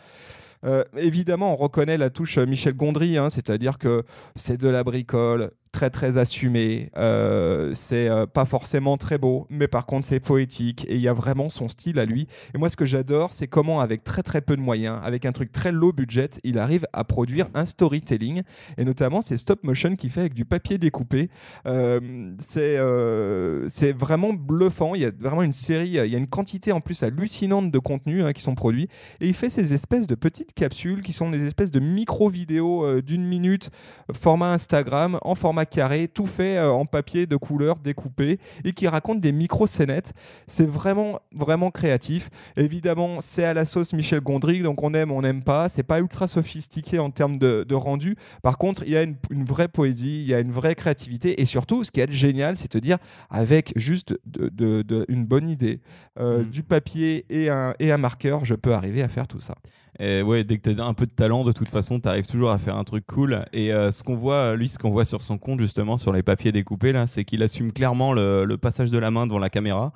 euh, 0.64 0.84
évidemment, 0.96 1.52
on 1.54 1.56
reconnaît 1.56 1.96
la 1.96 2.10
touche 2.10 2.38
Michel 2.38 2.74
Gondry, 2.74 3.16
hein, 3.16 3.30
c'est-à-dire 3.30 3.78
que 3.78 4.02
c'est 4.36 4.60
de 4.60 4.68
la 4.68 4.84
bricole, 4.84 5.50
très 5.72 5.90
très 5.90 6.18
assumé. 6.18 6.90
Euh, 6.96 7.72
c'est 7.74 8.08
euh, 8.08 8.26
pas 8.26 8.44
forcément 8.44 8.96
très 8.96 9.18
beau, 9.18 9.46
mais 9.50 9.68
par 9.68 9.86
contre 9.86 10.06
c'est 10.06 10.20
poétique 10.20 10.84
et 10.88 10.96
il 10.96 11.00
y 11.00 11.08
a 11.08 11.12
vraiment 11.12 11.50
son 11.50 11.68
style 11.68 11.98
à 11.98 12.04
lui. 12.04 12.26
Et 12.54 12.58
moi 12.58 12.68
ce 12.68 12.76
que 12.76 12.84
j'adore, 12.84 13.32
c'est 13.32 13.46
comment 13.46 13.80
avec 13.80 14.04
très 14.04 14.22
très 14.22 14.40
peu 14.40 14.56
de 14.56 14.60
moyens, 14.60 15.00
avec 15.02 15.24
un 15.26 15.32
truc 15.32 15.52
très 15.52 15.72
low 15.72 15.92
budget, 15.92 16.30
il 16.44 16.58
arrive 16.58 16.86
à 16.92 17.04
produire 17.04 17.46
un 17.54 17.64
storytelling 17.64 18.42
et 18.78 18.84
notamment 18.84 19.22
c'est 19.22 19.36
stop 19.36 19.62
motion 19.64 19.94
qu'il 19.96 20.10
fait 20.10 20.20
avec 20.20 20.34
du 20.34 20.44
papier 20.44 20.78
découpé. 20.78 21.30
Euh, 21.66 22.34
c'est 22.38 23.92
vraiment 23.92 24.32
bluffant. 24.32 24.94
Il 24.94 25.02
y 25.02 25.04
a 25.04 25.10
vraiment 25.18 25.42
une 25.42 25.52
série, 25.52 25.88
il 25.88 25.94
y 25.94 26.14
a 26.14 26.18
une 26.18 26.26
quantité 26.26 26.72
en 26.72 26.80
plus 26.80 27.02
hallucinante 27.02 27.70
de 27.70 27.78
contenus 27.78 28.24
hein, 28.24 28.32
qui 28.32 28.42
sont 28.42 28.54
produits 28.54 28.88
et 29.20 29.28
il 29.28 29.34
fait 29.34 29.50
ces 29.50 29.72
espèces 29.72 30.06
de 30.06 30.14
petites 30.14 30.52
capsules 30.52 31.02
qui 31.02 31.12
sont 31.12 31.30
des 31.30 31.46
espèces 31.46 31.70
de 31.70 31.80
micro 31.80 32.28
vidéos 32.28 33.00
d'une 33.00 33.24
minute 33.26 33.70
format 34.12 34.52
Instagram 34.52 35.18
en 35.22 35.34
format 35.34 35.59
carré, 35.64 36.08
tout 36.08 36.26
fait 36.26 36.58
euh, 36.58 36.70
en 36.70 36.86
papier 36.86 37.26
de 37.26 37.36
couleur 37.36 37.78
découpé 37.78 38.38
et 38.64 38.72
qui 38.72 38.88
raconte 38.88 39.20
des 39.20 39.32
micro-scénettes. 39.32 40.12
C'est 40.46 40.66
vraiment, 40.66 41.20
vraiment 41.32 41.70
créatif. 41.70 42.30
Évidemment, 42.56 43.20
c'est 43.20 43.44
à 43.44 43.54
la 43.54 43.64
sauce 43.64 43.92
Michel 43.92 44.20
Gondry, 44.20 44.60
donc 44.60 44.82
on 44.82 44.94
aime, 44.94 45.10
on 45.10 45.22
n'aime 45.22 45.42
pas. 45.42 45.68
C'est 45.68 45.82
pas 45.82 45.98
ultra 46.00 46.28
sophistiqué 46.28 46.98
en 46.98 47.10
termes 47.10 47.38
de, 47.38 47.74
rendu. 47.74 48.16
Par 48.42 48.58
contre, 48.58 48.82
il 48.84 48.92
y 48.92 48.96
a 48.96 49.02
une, 49.02 49.16
vraie 49.44 49.68
poésie, 49.68 50.22
il 50.22 50.28
y 50.28 50.34
a 50.34 50.40
une 50.40 50.52
vraie 50.52 50.74
créativité 50.74 51.40
et 51.40 51.46
surtout, 51.46 51.84
ce 51.84 51.90
qui 51.90 52.00
est 52.00 52.10
génial, 52.10 52.56
c'est 52.56 52.72
de 52.72 52.78
dire 52.78 52.98
avec 53.30 53.72
juste 53.76 54.18
de, 54.26 55.04
une 55.08 55.24
bonne 55.24 55.48
idée, 55.48 55.80
euh, 56.18 56.40
mmh. 56.42 56.44
du 56.44 56.62
papier 56.62 57.26
et 57.30 57.48
un, 57.48 57.74
et 57.78 57.92
un 57.92 57.98
marqueur, 57.98 58.44
je 58.44 58.54
peux 58.54 58.74
arriver 58.74 59.02
à 59.02 59.08
faire 59.08 59.26
tout 59.26 59.40
ça. 59.40 59.54
Et 59.98 60.22
ouais, 60.22 60.44
dès 60.44 60.58
que 60.58 60.70
tu 60.70 60.80
as 60.80 60.84
un 60.84 60.94
peu 60.94 61.06
de 61.06 61.10
talent, 61.10 61.44
de 61.44 61.52
toute 61.52 61.68
façon, 61.68 62.00
tu 62.00 62.08
arrives 62.08 62.26
toujours 62.26 62.50
à 62.50 62.58
faire 62.58 62.76
un 62.76 62.84
truc 62.84 63.06
cool. 63.06 63.44
Et 63.52 63.72
euh, 63.72 63.90
ce 63.90 64.02
qu'on 64.02 64.14
voit, 64.14 64.54
lui, 64.54 64.68
ce 64.68 64.78
qu'on 64.78 64.90
voit 64.90 65.04
sur 65.04 65.20
son 65.20 65.38
compte, 65.38 65.60
justement, 65.60 65.96
sur 65.96 66.12
les 66.12 66.22
papiers 66.22 66.52
découpés, 66.52 66.92
là, 66.92 67.06
c'est 67.06 67.24
qu'il 67.24 67.42
assume 67.42 67.72
clairement 67.72 68.12
le, 68.12 68.56
passage 68.56 68.90
de 68.90 68.98
la 68.98 69.10
main 69.10 69.26
devant 69.26 69.38
la 69.38 69.50
caméra. 69.50 69.92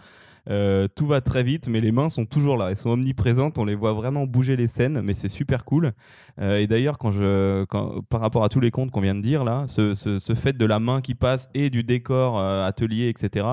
Euh, 0.50 0.88
tout 0.94 1.06
va 1.06 1.22
très 1.22 1.42
vite, 1.42 1.68
mais 1.68 1.80
les 1.80 1.92
mains 1.92 2.10
sont 2.10 2.26
toujours 2.26 2.56
là. 2.56 2.68
Elles 2.70 2.76
sont 2.76 2.90
omniprésentes. 2.90 3.56
On 3.56 3.64
les 3.64 3.74
voit 3.74 3.92
vraiment 3.92 4.26
bouger 4.26 4.56
les 4.56 4.68
scènes, 4.68 5.00
mais 5.02 5.14
c'est 5.14 5.28
super 5.28 5.64
cool. 5.64 5.92
Euh, 6.40 6.58
et 6.58 6.66
d'ailleurs, 6.66 6.98
quand 6.98 7.10
je, 7.10 7.64
par 7.64 8.20
rapport 8.20 8.44
à 8.44 8.48
tous 8.48 8.60
les 8.60 8.70
comptes 8.70 8.90
qu'on 8.90 9.00
vient 9.00 9.14
de 9.14 9.20
dire 9.20 9.44
là, 9.44 9.64
ce, 9.68 9.94
ce, 9.94 10.34
fait 10.34 10.56
de 10.56 10.66
la 10.66 10.80
main 10.80 11.00
qui 11.00 11.14
passe 11.14 11.48
et 11.54 11.70
du 11.70 11.84
décor 11.84 12.40
atelier, 12.40 13.08
etc. 13.08 13.46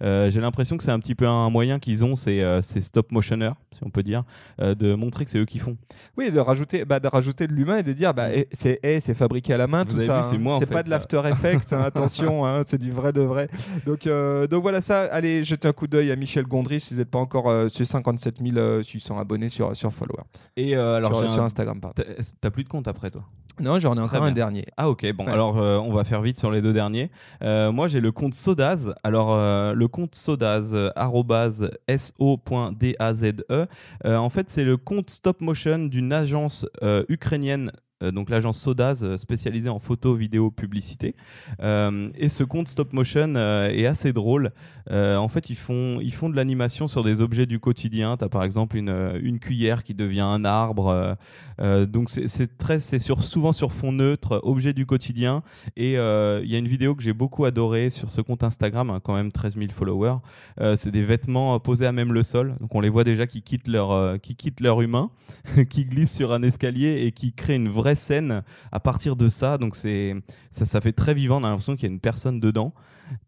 j'ai 0.00 0.40
l'impression 0.40 0.76
que 0.76 0.84
c'est 0.84 0.90
un 0.90 1.00
petit 1.00 1.14
peu 1.14 1.26
un 1.26 1.50
moyen 1.50 1.78
qu'ils 1.78 2.04
ont, 2.04 2.16
ces, 2.16 2.60
ces 2.62 2.80
stop 2.80 3.12
motionneurs 3.12 3.56
si 3.78 3.84
on 3.84 3.90
peut 3.90 4.02
dire, 4.02 4.24
euh, 4.60 4.74
de 4.74 4.94
montrer 4.94 5.24
que 5.24 5.30
c'est 5.30 5.38
eux 5.38 5.44
qui 5.44 5.58
font. 5.58 5.76
Oui, 6.16 6.30
de 6.30 6.38
rajouter, 6.38 6.84
bah, 6.84 7.00
de 7.00 7.08
rajouter 7.08 7.46
de 7.46 7.52
l'humain 7.52 7.78
et 7.78 7.82
de 7.82 7.92
dire, 7.92 8.12
bah, 8.12 8.28
eh, 8.34 8.48
c'est 8.50 8.80
eh, 8.82 9.00
c'est 9.00 9.14
fabriqué 9.14 9.54
à 9.54 9.56
la 9.56 9.66
main, 9.66 9.84
tout 9.84 9.98
ça. 9.98 10.20
Hein. 10.20 10.56
C'est 10.58 10.70
pas 10.70 10.82
de 10.82 10.90
l'After 10.90 11.22
Effects, 11.24 11.72
hein, 11.72 11.82
attention, 11.84 12.44
hein, 12.44 12.62
c'est 12.66 12.78
du 12.78 12.90
vrai 12.90 13.12
de 13.12 13.22
vrai. 13.22 13.48
Donc, 13.86 14.06
euh, 14.06 14.46
donc 14.46 14.62
voilà 14.62 14.80
ça. 14.80 15.02
Allez, 15.12 15.44
jetez 15.44 15.68
un 15.68 15.72
coup 15.72 15.86
d'œil 15.86 16.10
à 16.10 16.16
Michel 16.16 16.44
Gondry 16.44 16.80
si 16.80 16.94
vous 16.94 17.00
n'êtes 17.00 17.10
pas 17.10 17.18
encore 17.18 17.48
euh, 17.48 17.68
sur 17.68 17.86
57 17.86 18.38
600 18.82 19.18
abonnés 19.18 19.48
sur, 19.48 19.74
sur 19.76 19.92
Follower. 19.92 20.22
Et 20.56 20.74
alors, 20.74 21.20
sur, 21.20 21.30
sur 21.30 21.42
Instagram, 21.42 21.80
pardon. 21.80 22.02
T'as 22.40 22.50
plus 22.50 22.64
de 22.64 22.68
compte 22.68 22.88
après, 22.88 23.10
toi? 23.10 23.24
Non, 23.60 23.78
j'en 23.80 23.96
ai 23.96 24.00
encore 24.00 24.22
un 24.22 24.32
dernier. 24.32 24.64
Ah 24.76 24.88
ok, 24.88 25.12
bon, 25.12 25.26
alors 25.26 25.58
euh, 25.58 25.78
on 25.78 25.92
va 25.92 26.04
faire 26.04 26.22
vite 26.22 26.38
sur 26.38 26.50
les 26.50 26.62
deux 26.62 26.72
derniers. 26.72 27.10
Euh, 27.42 27.72
moi 27.72 27.88
j'ai 27.88 28.00
le 28.00 28.12
compte 28.12 28.34
Sodaz. 28.34 28.94
Alors 29.02 29.32
euh, 29.32 29.72
le 29.72 29.88
compte 29.88 30.14
Sodaz, 30.14 30.76
so.daze. 30.76 31.70
en 34.04 34.30
fait 34.30 34.50
c'est 34.50 34.64
le 34.64 34.76
compte 34.76 35.10
stop 35.10 35.40
motion 35.40 35.78
d'une 35.78 36.12
agence 36.12 36.66
ukrainienne 37.08 37.72
donc 38.00 38.30
l'agence 38.30 38.60
Sodaz 38.60 39.16
spécialisée 39.16 39.68
en 39.68 39.78
photo, 39.78 40.14
vidéo, 40.14 40.50
publicité. 40.50 41.14
et 41.60 42.28
ce 42.28 42.44
compte 42.44 42.68
stop 42.68 42.92
motion 42.92 43.34
est 43.34 43.86
assez 43.86 44.12
drôle. 44.12 44.52
en 44.90 45.28
fait, 45.28 45.50
ils 45.50 45.56
font, 45.56 45.98
ils 46.00 46.14
font 46.14 46.30
de 46.30 46.36
l'animation 46.36 46.86
sur 46.86 47.02
des 47.02 47.20
objets 47.20 47.46
du 47.46 47.58
quotidien. 47.58 48.16
Tu 48.16 48.24
as 48.24 48.28
par 48.28 48.44
exemple 48.44 48.76
une, 48.76 49.18
une, 49.20 49.38
cuillère 49.38 49.82
qui 49.82 49.94
devient 49.94 50.20
un 50.20 50.44
arbre. 50.44 51.16
donc 51.60 52.08
c'est 52.10 52.98
sur, 52.98 53.22
souvent 53.22 53.52
sur 53.52 53.72
fond 53.72 53.92
neutre, 53.92 54.40
objet 54.44 54.72
du 54.72 54.86
quotidien. 54.86 55.42
Et 55.76 55.92
il 55.92 56.50
y 56.50 56.54
a 56.54 56.58
une 56.58 56.68
vidéo 56.68 56.94
que 56.94 57.02
j'ai 57.02 57.12
beaucoup 57.12 57.44
adorée 57.44 57.90
sur 57.90 58.12
ce 58.12 58.20
compte 58.20 58.44
Instagram, 58.44 58.90
hein, 58.90 59.00
quand 59.02 59.14
même 59.14 59.32
13 59.32 59.56
000 59.56 59.66
followers. 59.72 60.18
c'est 60.76 60.90
des 60.90 61.02
vêtements 61.02 61.58
posés 61.58 61.86
à 61.86 61.92
même 61.92 62.12
le 62.12 62.22
sol. 62.22 62.54
Donc 62.60 62.74
on 62.74 62.80
les 62.80 62.90
voit 62.90 63.04
déjà 63.04 63.26
qui 63.26 63.42
quittent 63.42 63.68
leur, 63.68 64.20
qui 64.20 64.36
quittent 64.36 64.60
leur 64.60 64.80
humain, 64.82 65.10
qui 65.68 65.84
glissent 65.84 66.14
sur 66.14 66.32
un 66.32 66.42
escalier 66.42 67.02
et 67.04 67.12
qui 67.12 67.32
créent 67.32 67.56
une 67.56 67.68
vraie 67.68 67.87
scène 67.94 68.42
à 68.72 68.80
partir 68.80 69.16
de 69.16 69.28
ça. 69.28 69.58
Donc 69.58 69.76
c'est 69.76 70.14
ça, 70.50 70.64
ça 70.64 70.80
fait 70.80 70.92
très 70.92 71.14
vivant. 71.14 71.40
On 71.40 71.44
a 71.44 71.48
l'impression 71.48 71.76
qu'il 71.76 71.88
y 71.88 71.90
a 71.90 71.94
une 71.94 72.00
personne 72.00 72.40
dedans. 72.40 72.72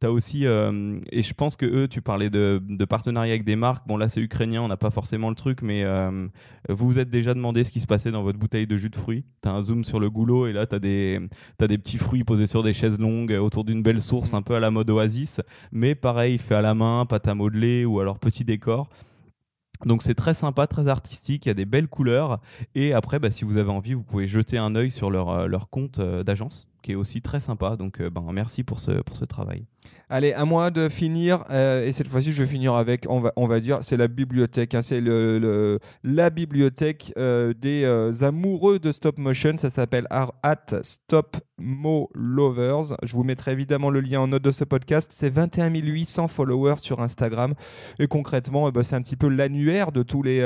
Tu 0.00 0.06
as 0.06 0.12
aussi, 0.12 0.46
euh, 0.46 1.00
et 1.10 1.22
je 1.22 1.32
pense 1.32 1.56
que 1.56 1.64
eux, 1.64 1.88
tu 1.88 2.02
parlais 2.02 2.28
de, 2.28 2.62
de 2.68 2.84
partenariat 2.84 3.32
avec 3.32 3.44
des 3.44 3.56
marques. 3.56 3.86
Bon, 3.86 3.96
là, 3.96 4.08
c'est 4.08 4.20
ukrainien, 4.20 4.60
on 4.60 4.68
n'a 4.68 4.76
pas 4.76 4.90
forcément 4.90 5.30
le 5.30 5.34
truc, 5.34 5.62
mais 5.62 5.84
euh, 5.84 6.28
vous 6.68 6.86
vous 6.86 6.98
êtes 6.98 7.10
déjà 7.10 7.32
demandé 7.32 7.64
ce 7.64 7.70
qui 7.70 7.80
se 7.80 7.86
passait 7.86 8.10
dans 8.10 8.22
votre 8.22 8.38
bouteille 8.38 8.66
de 8.66 8.76
jus 8.76 8.90
de 8.90 8.96
fruits. 8.96 9.24
Tu 9.42 9.48
as 9.48 9.52
un 9.52 9.62
zoom 9.62 9.84
sur 9.84 9.98
le 9.98 10.10
goulot 10.10 10.46
et 10.46 10.52
là, 10.52 10.66
tu 10.66 10.74
as, 10.74 10.78
des, 10.78 11.20
as 11.60 11.66
des 11.66 11.78
petits 11.78 11.98
fruits 11.98 12.24
posés 12.24 12.46
sur 12.46 12.62
des 12.62 12.72
chaises 12.72 12.98
longues 12.98 13.32
autour 13.32 13.64
d'une 13.64 13.82
belle 13.82 14.02
source, 14.02 14.34
un 14.34 14.42
peu 14.42 14.54
à 14.54 14.60
la 14.60 14.70
mode 14.70 14.90
oasis, 14.90 15.40
mais 15.72 15.94
pareil, 15.94 16.38
fait 16.38 16.56
à 16.56 16.60
la 16.62 16.74
main, 16.74 17.06
pâte 17.06 17.28
à 17.28 17.34
modeler 17.34 17.84
ou 17.84 18.00
alors 18.00 18.18
petit 18.18 18.44
décor. 18.44 18.90
Donc 19.86 20.02
c'est 20.02 20.14
très 20.14 20.34
sympa, 20.34 20.66
très 20.66 20.88
artistique, 20.88 21.46
il 21.46 21.48
y 21.48 21.52
a 21.52 21.54
des 21.54 21.64
belles 21.64 21.88
couleurs. 21.88 22.40
Et 22.74 22.92
après, 22.92 23.18
bah, 23.18 23.30
si 23.30 23.44
vous 23.44 23.56
avez 23.56 23.70
envie, 23.70 23.94
vous 23.94 24.02
pouvez 24.02 24.26
jeter 24.26 24.58
un 24.58 24.74
œil 24.74 24.90
sur 24.90 25.10
leur, 25.10 25.30
euh, 25.30 25.58
compte 25.70 25.98
euh, 25.98 26.22
d'agence, 26.22 26.68
qui 26.82 26.92
est 26.92 26.94
aussi 26.94 27.22
très 27.22 27.40
sympa. 27.40 27.76
Donc 27.76 28.00
euh, 28.00 28.10
ben, 28.10 28.24
merci 28.32 28.62
pour 28.62 28.80
ce, 28.80 28.92
pour 29.02 29.16
ce 29.16 29.24
travail. 29.24 29.64
Allez, 30.08 30.32
à 30.32 30.44
moi 30.44 30.70
de 30.70 30.88
finir, 30.88 31.44
euh, 31.50 31.86
et 31.86 31.92
cette 31.92 32.08
fois-ci, 32.08 32.32
je 32.32 32.42
vais 32.42 32.48
finir 32.48 32.74
avec, 32.74 33.06
on 33.08 33.20
va, 33.20 33.32
on 33.36 33.46
va 33.46 33.60
dire, 33.60 33.78
c'est 33.82 33.96
la 33.96 34.08
bibliothèque. 34.08 34.74
Hein, 34.74 34.82
c'est 34.82 35.00
le, 35.00 35.78
la 36.02 36.30
bibliothèque 36.30 37.12
euh, 37.16 37.54
des 37.54 37.84
amoureux 38.24 38.78
de 38.78 38.90
stop 38.90 39.18
motion. 39.18 39.56
Ça 39.56 39.70
s'appelle 39.70 40.06
at 40.10 40.82
Stop 40.82 41.36
Mo 41.58 42.10
Lovers. 42.14 42.96
Je 43.04 43.14
vous 43.14 43.22
mettrai 43.22 43.52
évidemment 43.52 43.90
le 43.90 44.00
lien 44.00 44.20
en 44.20 44.26
note 44.26 44.42
de 44.42 44.50
ce 44.50 44.64
podcast. 44.64 45.12
C'est 45.14 45.30
21 45.30 45.70
800 45.70 46.28
followers 46.28 46.78
sur 46.78 47.00
Instagram. 47.00 47.54
Et 47.98 48.08
concrètement, 48.08 48.68
eh 48.68 48.72
ben, 48.72 48.82
c'est 48.82 48.96
un 48.96 49.02
petit 49.02 49.16
peu 49.16 49.28
l'annuaire 49.28 49.92
de 49.92 50.02
tous 50.02 50.22
les 50.22 50.40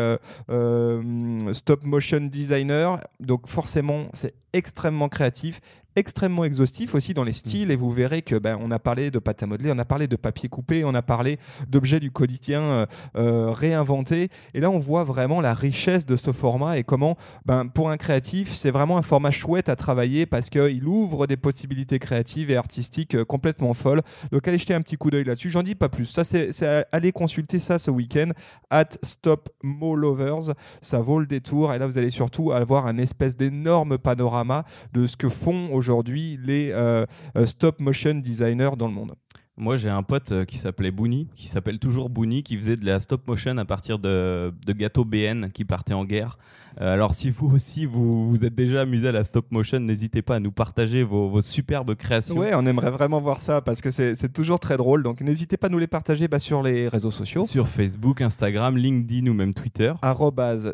stop 1.52 1.84
motion 1.84 2.20
designers. 2.20 2.96
Donc 3.20 3.48
forcément, 3.48 4.04
c'est 4.12 4.34
extrêmement 4.52 5.08
créatif 5.08 5.60
extrêmement 5.96 6.44
exhaustif 6.44 6.94
aussi 6.94 7.14
dans 7.14 7.24
les 7.24 7.32
styles 7.32 7.70
et 7.70 7.76
vous 7.76 7.90
verrez 7.90 8.22
que 8.22 8.36
ben, 8.36 8.58
on 8.60 8.70
a 8.70 8.78
parlé 8.78 9.10
de 9.10 9.18
pâte 9.18 9.42
à 9.42 9.46
modeler, 9.46 9.70
on 9.72 9.78
a 9.78 9.84
parlé 9.84 10.08
de 10.08 10.16
papier 10.16 10.48
coupé, 10.48 10.84
on 10.84 10.94
a 10.94 11.02
parlé 11.02 11.38
d'objets 11.68 12.00
du 12.00 12.10
quotidien 12.10 12.62
euh, 12.62 12.86
euh, 13.16 13.50
réinventés. 13.50 14.28
Et 14.54 14.60
là 14.60 14.70
on 14.70 14.78
voit 14.78 15.04
vraiment 15.04 15.40
la 15.40 15.54
richesse 15.54 16.06
de 16.06 16.16
ce 16.16 16.32
format 16.32 16.78
et 16.78 16.84
comment 16.84 17.16
ben, 17.46 17.66
pour 17.66 17.90
un 17.90 17.96
créatif 17.96 18.54
c'est 18.54 18.70
vraiment 18.70 18.98
un 18.98 19.02
format 19.02 19.30
chouette 19.30 19.68
à 19.68 19.76
travailler 19.76 20.26
parce 20.26 20.50
qu'il 20.50 20.86
ouvre 20.86 21.26
des 21.26 21.36
possibilités 21.36 21.98
créatives 21.98 22.50
et 22.50 22.56
artistiques 22.56 23.14
euh, 23.14 23.24
complètement 23.24 23.74
folles. 23.74 24.02
Donc 24.32 24.46
allez 24.48 24.58
jeter 24.58 24.74
un 24.74 24.82
petit 24.82 24.96
coup 24.96 25.10
d'œil 25.10 25.24
là-dessus. 25.24 25.50
J'en 25.50 25.62
dis 25.62 25.74
pas 25.74 25.88
plus. 25.88 26.06
Ça 26.06 26.24
c'est 26.24 26.50
aller 26.92 27.12
consulter 27.12 27.60
ça 27.60 27.78
ce 27.78 27.90
week-end 27.90 28.30
at 28.70 28.88
Stop 29.02 29.50
Lovers 29.62 30.54
ça 30.82 30.98
vaut 30.98 31.20
le 31.20 31.26
détour. 31.26 31.72
Et 31.72 31.78
là 31.78 31.86
vous 31.86 31.98
allez 31.98 32.10
surtout 32.10 32.50
avoir 32.50 32.86
un 32.86 32.98
espèce 32.98 33.36
d'énorme 33.36 33.98
panorama 33.98 34.64
de 34.92 35.06
ce 35.06 35.16
que 35.16 35.28
font 35.28 35.68
aujourd'hui 35.72 35.83
aujourd'hui 35.84 36.38
les 36.42 36.70
euh, 36.72 37.04
euh, 37.36 37.46
stop 37.46 37.80
motion 37.80 38.14
designers 38.14 38.76
dans 38.76 38.88
le 38.88 38.94
monde. 38.94 39.14
Moi, 39.56 39.76
j'ai 39.76 39.88
un 39.88 40.02
pote 40.02 40.32
euh, 40.32 40.44
qui 40.44 40.58
s'appelait 40.58 40.90
Boony, 40.90 41.28
qui 41.34 41.46
s'appelle 41.46 41.78
toujours 41.78 42.10
Boony, 42.10 42.42
qui 42.42 42.56
faisait 42.56 42.76
de 42.76 42.84
la 42.84 42.98
stop 42.98 43.26
motion 43.28 43.56
à 43.56 43.64
partir 43.64 44.00
de, 44.00 44.52
de 44.66 44.72
gâteaux 44.72 45.04
BN 45.04 45.50
qui 45.52 45.64
partaient 45.64 45.94
en 45.94 46.04
guerre. 46.04 46.38
Euh, 46.80 46.92
alors, 46.92 47.14
si 47.14 47.30
vous 47.30 47.54
aussi 47.54 47.86
vous 47.86 48.28
vous 48.28 48.44
êtes 48.44 48.54
déjà 48.56 48.80
amusé 48.80 49.08
à 49.08 49.12
la 49.12 49.22
stop 49.22 49.46
motion, 49.52 49.78
n'hésitez 49.78 50.22
pas 50.22 50.36
à 50.36 50.40
nous 50.40 50.50
partager 50.50 51.04
vos, 51.04 51.40
superbes 51.40 51.94
créations. 51.94 52.36
Ouais, 52.36 52.50
on 52.54 52.66
aimerait 52.66 52.90
vraiment 52.90 53.20
voir 53.20 53.40
ça 53.40 53.60
parce 53.60 53.80
que 53.80 53.92
c'est 53.92 54.32
toujours 54.32 54.58
très 54.58 54.76
drôle. 54.76 55.04
Donc, 55.04 55.20
n'hésitez 55.20 55.56
pas 55.56 55.68
à 55.68 55.70
nous 55.70 55.78
les 55.78 55.86
partager 55.86 56.26
bah, 56.26 56.40
sur 56.40 56.60
les 56.62 56.88
réseaux 56.88 57.12
sociaux. 57.12 57.44
Sur 57.44 57.68
Facebook, 57.68 58.22
Instagram, 58.22 58.76
LinkedIn 58.76 59.28
ou 59.28 59.34
même 59.34 59.54
Twitter. 59.54 59.92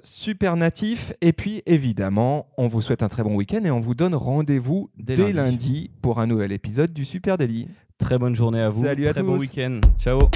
Supernatif. 0.03 1.13
Et 1.21 1.35
puis, 1.35 1.63
évidemment, 1.67 2.47
on 2.57 2.67
vous 2.67 2.81
souhaite 2.81 3.03
un 3.03 3.09
très 3.09 3.23
bon 3.23 3.35
week-end 3.35 3.61
et 3.65 3.71
on 3.71 3.81
vous 3.81 3.95
donne 3.95 4.15
rendez-vous 4.15 4.89
dès, 4.99 5.33
lundi. 5.35 5.91
pour 6.01 6.19
un 6.19 6.27
nouvel 6.27 6.53
épisode 6.53 6.95
du 6.95 7.05
Super 7.05 7.37
Daily. 7.37 7.69
Très 8.01 8.19
bonne 8.19 8.35
journée 8.35 8.61
à 8.61 8.69
vous. 8.69 8.83
Salut 8.83 9.07
à 9.07 9.13
Très 9.13 9.23
bon 9.23 9.39
week-end. 9.39 9.81
Ciao. 9.99 10.29